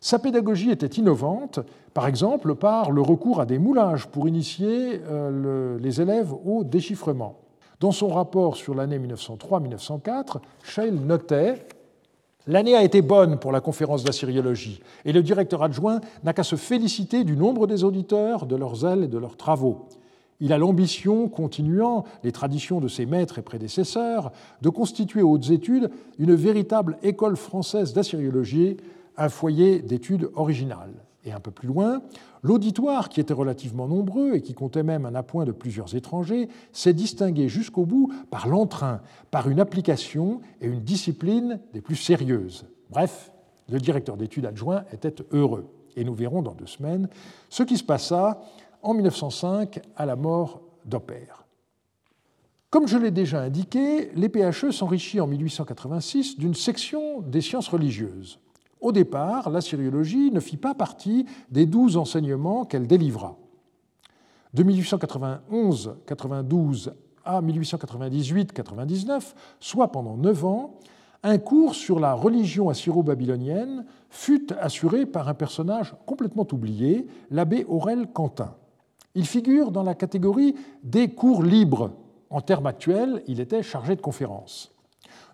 [0.00, 1.60] Sa pédagogie était innovante,
[1.94, 7.40] par exemple par le recours à des moulages pour initier euh, les élèves au déchiffrement.
[7.80, 11.66] Dans son rapport sur l'année 1903-1904, Scheil notait
[12.46, 16.56] L'année a été bonne pour la conférence d'assyriologie et le directeur adjoint n'a qu'à se
[16.56, 19.88] féliciter du nombre des auditeurs, de leurs ailes et de leurs travaux.
[20.44, 24.30] Il a l'ambition, continuant les traditions de ses maîtres et prédécesseurs,
[24.60, 25.88] de constituer aux hautes études
[26.18, 28.76] une véritable école française d'assyriologie,
[29.16, 30.92] un foyer d'études originales.
[31.24, 32.02] Et un peu plus loin,
[32.42, 36.92] l'auditoire, qui était relativement nombreux et qui comptait même un appoint de plusieurs étrangers, s'est
[36.92, 42.66] distingué jusqu'au bout par l'entrain, par une application et une discipline des plus sérieuses.
[42.90, 43.32] Bref,
[43.70, 45.70] le directeur d'études adjoint était heureux.
[45.96, 47.08] Et nous verrons dans deux semaines
[47.48, 48.42] ce qui se passa
[48.84, 51.44] en 1905 à la mort d'Opère.
[52.70, 58.38] Comme je l'ai déjà indiqué, les PHE s'enrichit en 1886 d'une section des sciences religieuses.
[58.80, 63.36] Au départ, la syriologie ne fit pas partie des douze enseignements qu'elle délivra.
[64.52, 66.92] De 1891-92
[67.24, 70.78] à 1898-99, soit pendant neuf ans,
[71.22, 78.08] un cours sur la religion assyro-babylonienne fut assuré par un personnage complètement oublié, l'abbé Aurel
[78.12, 78.54] Quentin.
[79.14, 81.92] Il figure dans la catégorie des cours libres.
[82.30, 84.72] En termes actuels, il était chargé de conférences.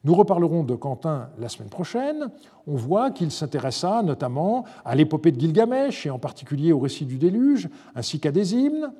[0.04, 2.28] Nous reparlerons de Quentin la semaine prochaine.
[2.66, 7.18] On voit qu'il s'intéressa notamment à l'épopée de Gilgamesh et en particulier au récit du
[7.18, 8.92] déluge, ainsi qu'à des hymnes,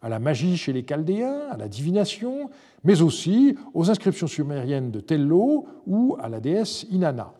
[0.00, 2.50] à la magie chez les Chaldéens, à la divination,
[2.84, 7.32] mais aussi aux inscriptions sumériennes de Tello ou à la déesse Inanna.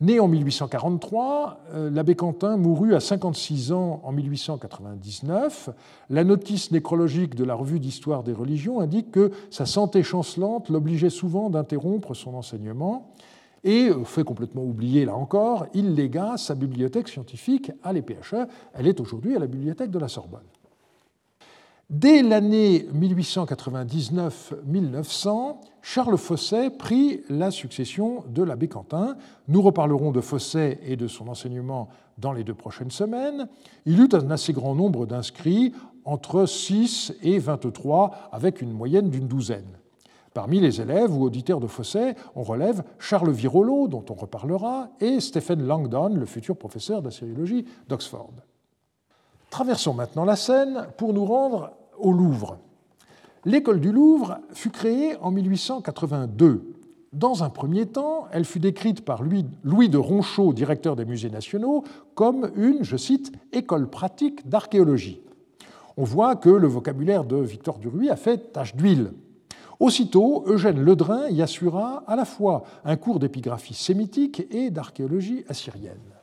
[0.00, 5.70] Né en 1843, euh, l'abbé Quentin mourut à 56 ans en 1899.
[6.08, 11.10] La notice nécrologique de la Revue d'histoire des religions indique que sa santé chancelante l'obligeait
[11.10, 13.12] souvent d'interrompre son enseignement.
[13.64, 18.46] Et, euh, fait complètement oublier là encore, il légua sa bibliothèque scientifique à l'EPHE.
[18.74, 20.46] Elle est aujourd'hui à la bibliothèque de la Sorbonne.
[21.90, 29.16] Dès l'année 1899-1900, Charles Fosset prit la succession de l'abbé Quentin.
[29.48, 33.48] Nous reparlerons de Fosset et de son enseignement dans les deux prochaines semaines.
[33.86, 35.72] Il eut un assez grand nombre d'inscrits,
[36.04, 39.78] entre 6 et 23, avec une moyenne d'une douzaine.
[40.34, 45.20] Parmi les élèves ou auditeurs de Fosset, on relève Charles Virolo, dont on reparlera, et
[45.20, 48.34] Stephen Langdon, le futur professeur d'assyriologie d'Oxford.
[49.48, 51.77] Traversons maintenant la Seine pour nous rendre
[53.44, 56.74] L'école du Louvre fut créée en 1882.
[57.12, 61.84] Dans un premier temps, elle fut décrite par Louis de Ronchot, directeur des musées nationaux,
[62.14, 65.22] comme une, je cite, école pratique d'archéologie.
[65.96, 69.12] On voit que le vocabulaire de Victor Duruy a fait tache d'huile.
[69.80, 76.17] Aussitôt, Eugène Ledrin y assura à la fois un cours d'épigraphie sémitique et d'archéologie assyrienne.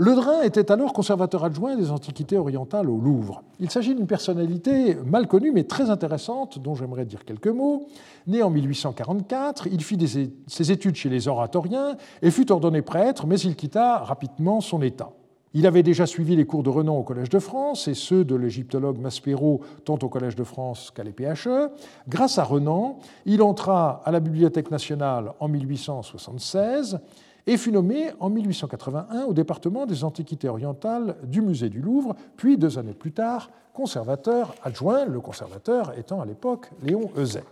[0.00, 3.42] Ledrin était alors conservateur adjoint des antiquités orientales au Louvre.
[3.58, 7.88] Il s'agit d'une personnalité mal connue mais très intéressante dont j'aimerais dire quelques mots.
[8.28, 9.98] Né en 1844, il fit
[10.46, 15.10] ses études chez les oratoriens et fut ordonné prêtre, mais il quitta rapidement son état.
[15.52, 18.36] Il avait déjà suivi les cours de Renan au Collège de France et ceux de
[18.36, 21.70] l'égyptologue Maspero tant au Collège de France qu'à l'EPHE.
[22.06, 27.00] Grâce à Renan, il entra à la Bibliothèque nationale en 1876
[27.48, 32.58] et fut nommé en 1881 au département des Antiquités orientales du musée du Louvre, puis
[32.58, 37.44] deux années plus tard, conservateur adjoint, le conservateur étant à l'époque Léon Euzet.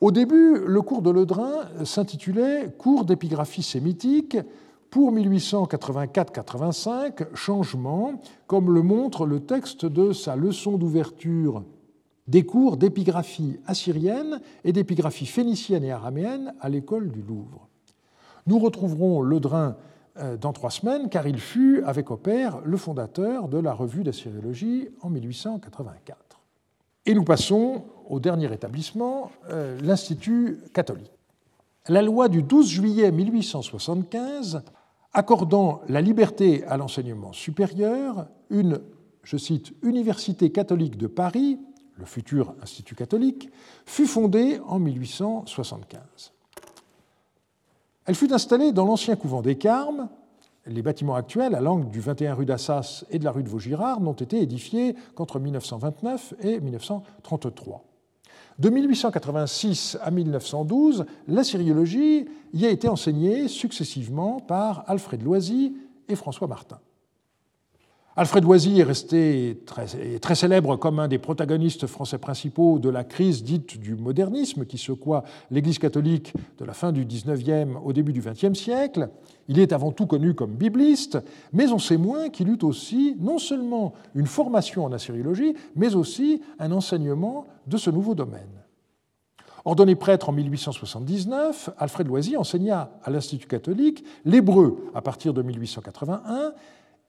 [0.00, 4.38] Au début, le cours de Ledrin s'intitulait Cours d'épigraphie sémitique.
[4.88, 8.14] Pour 1884-85, changement,
[8.46, 11.62] comme le montre le texte de sa leçon d'ouverture
[12.26, 17.68] des cours d'épigraphie assyrienne et d'épigraphie phénicienne et araméenne à l'école du Louvre.
[18.46, 19.76] Nous retrouverons Ledrin
[20.18, 24.88] euh, dans trois semaines, car il fut, avec Opère, le fondateur de la revue d'assyriologie
[25.00, 26.40] en 1884.
[27.06, 31.12] Et nous passons au dernier établissement, euh, l'Institut catholique.
[31.88, 34.62] La loi du 12 juillet 1875
[35.12, 38.80] accordant la liberté à l'enseignement supérieur, une,
[39.22, 41.58] je cite, Université catholique de Paris,
[41.96, 43.50] le futur Institut catholique,
[43.84, 46.32] fut fondée en 1875.
[48.04, 50.08] Elle fut installée dans l'ancien couvent des Carmes.
[50.66, 54.00] Les bâtiments actuels, à l'angle du 21 rue d'Assas et de la rue de Vaugirard,
[54.00, 57.84] n'ont été édifiés qu'entre 1929 et 1933.
[58.58, 65.76] De 1886 à 1912, la syriologie y a été enseignée successivement par Alfred Loisy
[66.08, 66.78] et François Martin.
[68.14, 73.42] Alfred Loisy est resté très, célèbre comme un des protagonistes français principaux de la crise
[73.42, 78.20] dite du modernisme qui secoua l'Église catholique de la fin du XIXe au début du
[78.20, 79.08] XXe siècle.
[79.48, 81.18] Il est avant tout connu comme bibliste,
[81.54, 86.42] mais on sait moins qu'il eut aussi non seulement une formation en assyriologie, mais aussi
[86.58, 88.60] un enseignement de ce nouveau domaine.
[89.64, 96.52] Ordonné prêtre en 1879, Alfred Loisy enseigna à l'Institut catholique l'hébreu à partir de 1881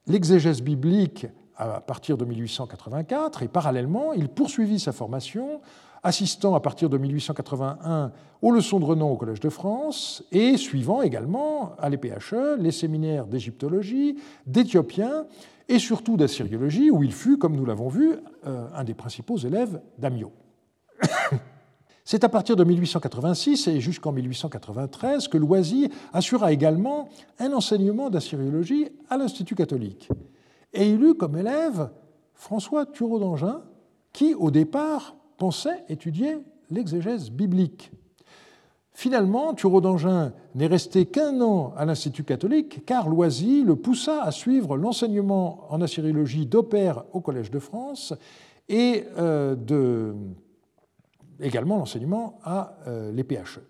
[0.06, 1.26] l'exégèse biblique
[1.56, 5.60] à partir de 1884 et parallèlement, il poursuivit sa formation,
[6.02, 11.00] assistant à partir de 1881 aux leçons de renom au Collège de France et suivant
[11.02, 15.26] également à l'EPHE les séminaires d'égyptologie, d'éthiopien
[15.68, 18.12] et surtout d'assyriologie, où il fut, comme nous l'avons vu,
[18.46, 20.30] euh, un des principaux élèves d'Amio.
[22.06, 28.88] C'est à partir de 1886 et jusqu'en 1893 que Loisy assura également un enseignement d'assyriologie
[29.08, 30.10] à l'Institut catholique.
[30.74, 31.88] Et il eut comme élève
[32.34, 33.62] François Thureau d'Angin,
[34.12, 36.36] qui au départ pensait étudier
[36.70, 37.90] l'exégèse biblique.
[38.92, 44.30] Finalement, Thureau d'Angin n'est resté qu'un an à l'Institut catholique car Loisy le poussa à
[44.30, 48.12] suivre l'enseignement en assyriologie d'Opère au Collège de France
[48.68, 50.14] et euh, de
[51.40, 53.60] également l'enseignement à euh, l'EPHE,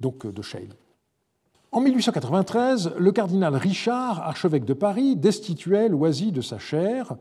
[0.00, 0.68] donc euh, de Scheil.
[1.72, 7.16] En 1893, le cardinal Richard, archevêque de Paris, destituait Loisy de sa chaire.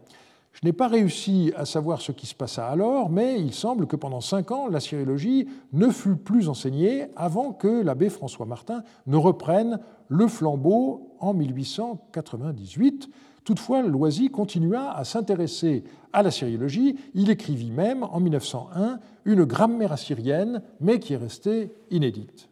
[0.51, 3.95] Je n'ai pas réussi à savoir ce qui se passa alors, mais il semble que
[3.95, 9.17] pendant cinq ans, la syriologie ne fut plus enseignée avant que l'abbé François Martin ne
[9.17, 9.79] reprenne
[10.09, 13.09] le flambeau en 1898.
[13.43, 15.83] Toutefois, Loisy continua à s'intéresser
[16.13, 16.95] à la syriologie.
[17.13, 22.49] Il écrivit même en 1901 une grammaire assyrienne, mais qui est restée inédite.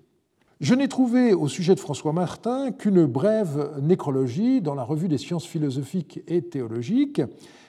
[0.59, 5.17] Je n'ai trouvé au sujet de François Martin qu'une brève nécrologie dans la revue des
[5.17, 7.21] sciences philosophiques et théologiques.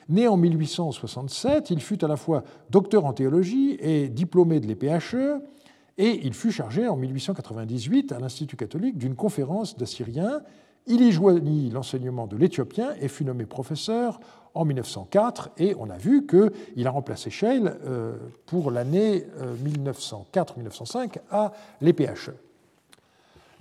[0.09, 5.41] Né en 1867, il fut à la fois docteur en théologie et diplômé de l'EPHE,
[5.97, 10.43] et il fut chargé en 1898 à l'Institut catholique d'une conférence d'Assyriens.
[10.87, 14.18] Il y joignit l'enseignement de l'éthiopien et fut nommé professeur
[14.55, 18.16] en 1904 et on a vu qu'il a remplacé Scheil euh,
[18.47, 19.26] pour l'année
[19.64, 22.33] 1904-1905 euh, à l'EPHE.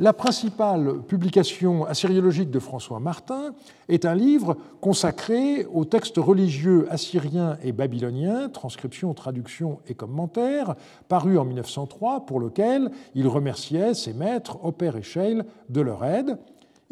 [0.01, 3.53] La principale publication assyriologique de François Martin
[3.87, 10.73] est un livre consacré aux textes religieux assyriens et babyloniens, transcription, traduction et commentaires,
[11.07, 16.35] paru en 1903, pour lequel il remerciait ses maîtres, Oper et Scheil, de leur aide.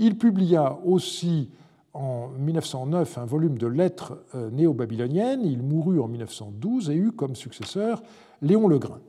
[0.01, 1.49] Il publia aussi
[1.93, 5.41] en 1909 un volume de lettres euh, néo-babyloniennes.
[5.43, 8.01] Il mourut en 1912 et eut comme successeur
[8.41, 9.01] Léon Legrain.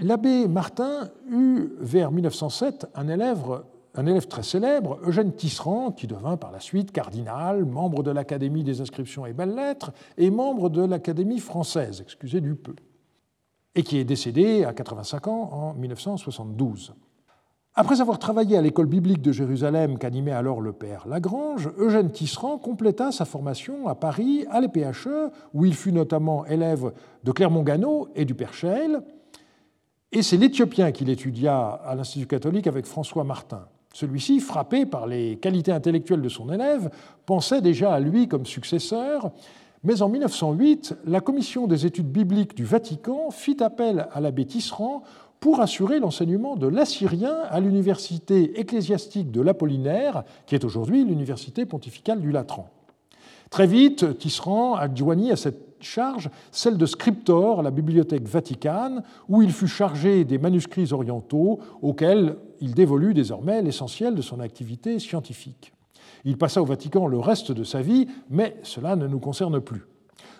[0.00, 6.60] L'abbé Martin eut vers 1907 un élève, très célèbre, Eugène Tisserand, qui devint par la
[6.60, 12.40] suite cardinal, membre de l'Académie des inscriptions et belles-lettres et membre de l'Académie française, excusez
[12.40, 12.74] du peu,
[13.74, 16.94] et qui est décédé à 85 ans en 1972.
[17.74, 22.58] Après avoir travaillé à l'école biblique de Jérusalem qu'animait alors le père Lagrange, Eugène Tisserand
[22.58, 26.92] compléta sa formation à Paris, à l'EPHE, où il fut notamment élève
[27.24, 28.98] de Clermont-Ganneau et du père Scheil.
[30.12, 33.64] Et c'est l'Éthiopien qu'il étudia à l'Institut catholique avec François Martin.
[33.94, 36.90] Celui-ci, frappé par les qualités intellectuelles de son élève,
[37.24, 39.32] pensait déjà à lui comme successeur,
[39.84, 45.02] mais en 1908, la commission des études bibliques du Vatican fit appel à l'abbé Tisserand
[45.42, 52.20] pour assurer l'enseignement de l'assyrien à l'université ecclésiastique de l'Apollinaire, qui est aujourd'hui l'université pontificale
[52.20, 52.70] du Latran.
[53.50, 59.42] Très vite, Tisserand adjoignit à cette charge celle de scriptor à la bibliothèque vaticane, où
[59.42, 65.72] il fut chargé des manuscrits orientaux auxquels il dévolut désormais l'essentiel de son activité scientifique.
[66.24, 69.82] Il passa au Vatican le reste de sa vie, mais cela ne nous concerne plus.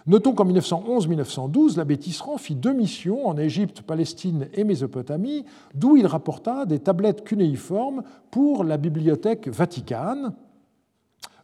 [0.07, 5.45] Notons qu'en 1911-1912, l'abbé Tisserand fit deux missions en Égypte, Palestine et Mésopotamie,
[5.75, 10.35] d'où il rapporta des tablettes cunéiformes pour la bibliothèque vaticane.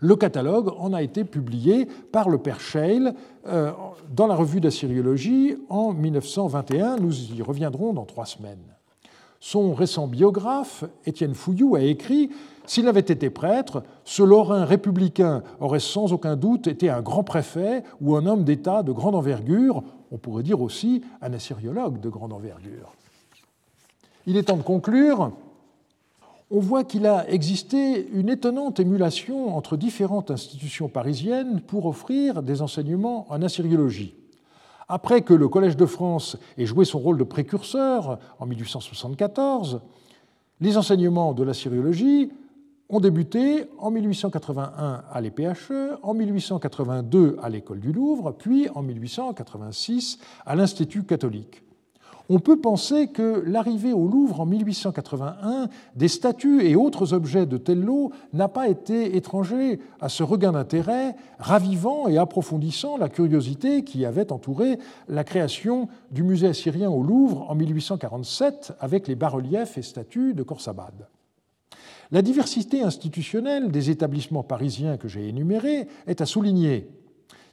[0.01, 3.13] Le catalogue en a été publié par le père Scheil
[3.47, 3.73] euh,
[4.15, 6.97] dans la revue d'Assyriologie en 1921.
[6.99, 8.78] Nous y reviendrons dans trois semaines.
[9.41, 12.31] Son récent biographe, Étienne Fouillou, a écrit
[12.69, 17.83] s'il avait été prêtre, ce Lorrain républicain aurait sans aucun doute été un grand préfet
[18.03, 22.35] ou un homme d'État de grande envergure, on pourrait dire aussi un assyriologue de grande
[22.35, 22.93] envergure.
[24.27, 25.33] Il est temps de conclure.
[26.51, 32.61] On voit qu'il a existé une étonnante émulation entre différentes institutions parisiennes pour offrir des
[32.61, 34.15] enseignements en assyriologie.
[34.89, 39.81] Après que le Collège de France ait joué son rôle de précurseur en 1874,
[40.61, 42.33] les enseignements de l'assyriologie
[42.89, 50.19] ont débuté en 1881 à l'EPHE, en 1882 à l'École du Louvre, puis en 1886
[50.47, 51.63] à l'Institut catholique.
[52.31, 57.57] On peut penser que l'arrivée au Louvre en 1881 des statues et autres objets de
[57.57, 64.05] Tello n'a pas été étranger à ce regain d'intérêt, ravivant et approfondissant la curiosité qui
[64.05, 69.83] avait entouré la création du musée assyrien au Louvre en 1847 avec les bas-reliefs et
[69.83, 71.09] statues de Khorsabad.
[72.11, 76.91] La diversité institutionnelle des établissements parisiens que j'ai énumérés est à souligner.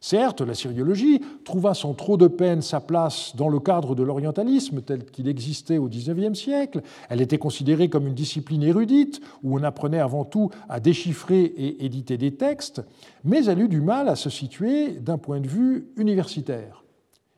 [0.08, 4.84] Certes, la syriologie trouva sans trop de peine sa place dans le cadre de l'orientalisme
[4.84, 6.84] tel qu'il existait au XIXe siècle.
[7.10, 11.86] Elle était considérée comme une discipline érudite où on apprenait avant tout à déchiffrer et
[11.86, 12.84] éditer des textes,
[13.24, 16.84] mais elle eut du mal à se situer d'un point de vue universitaire.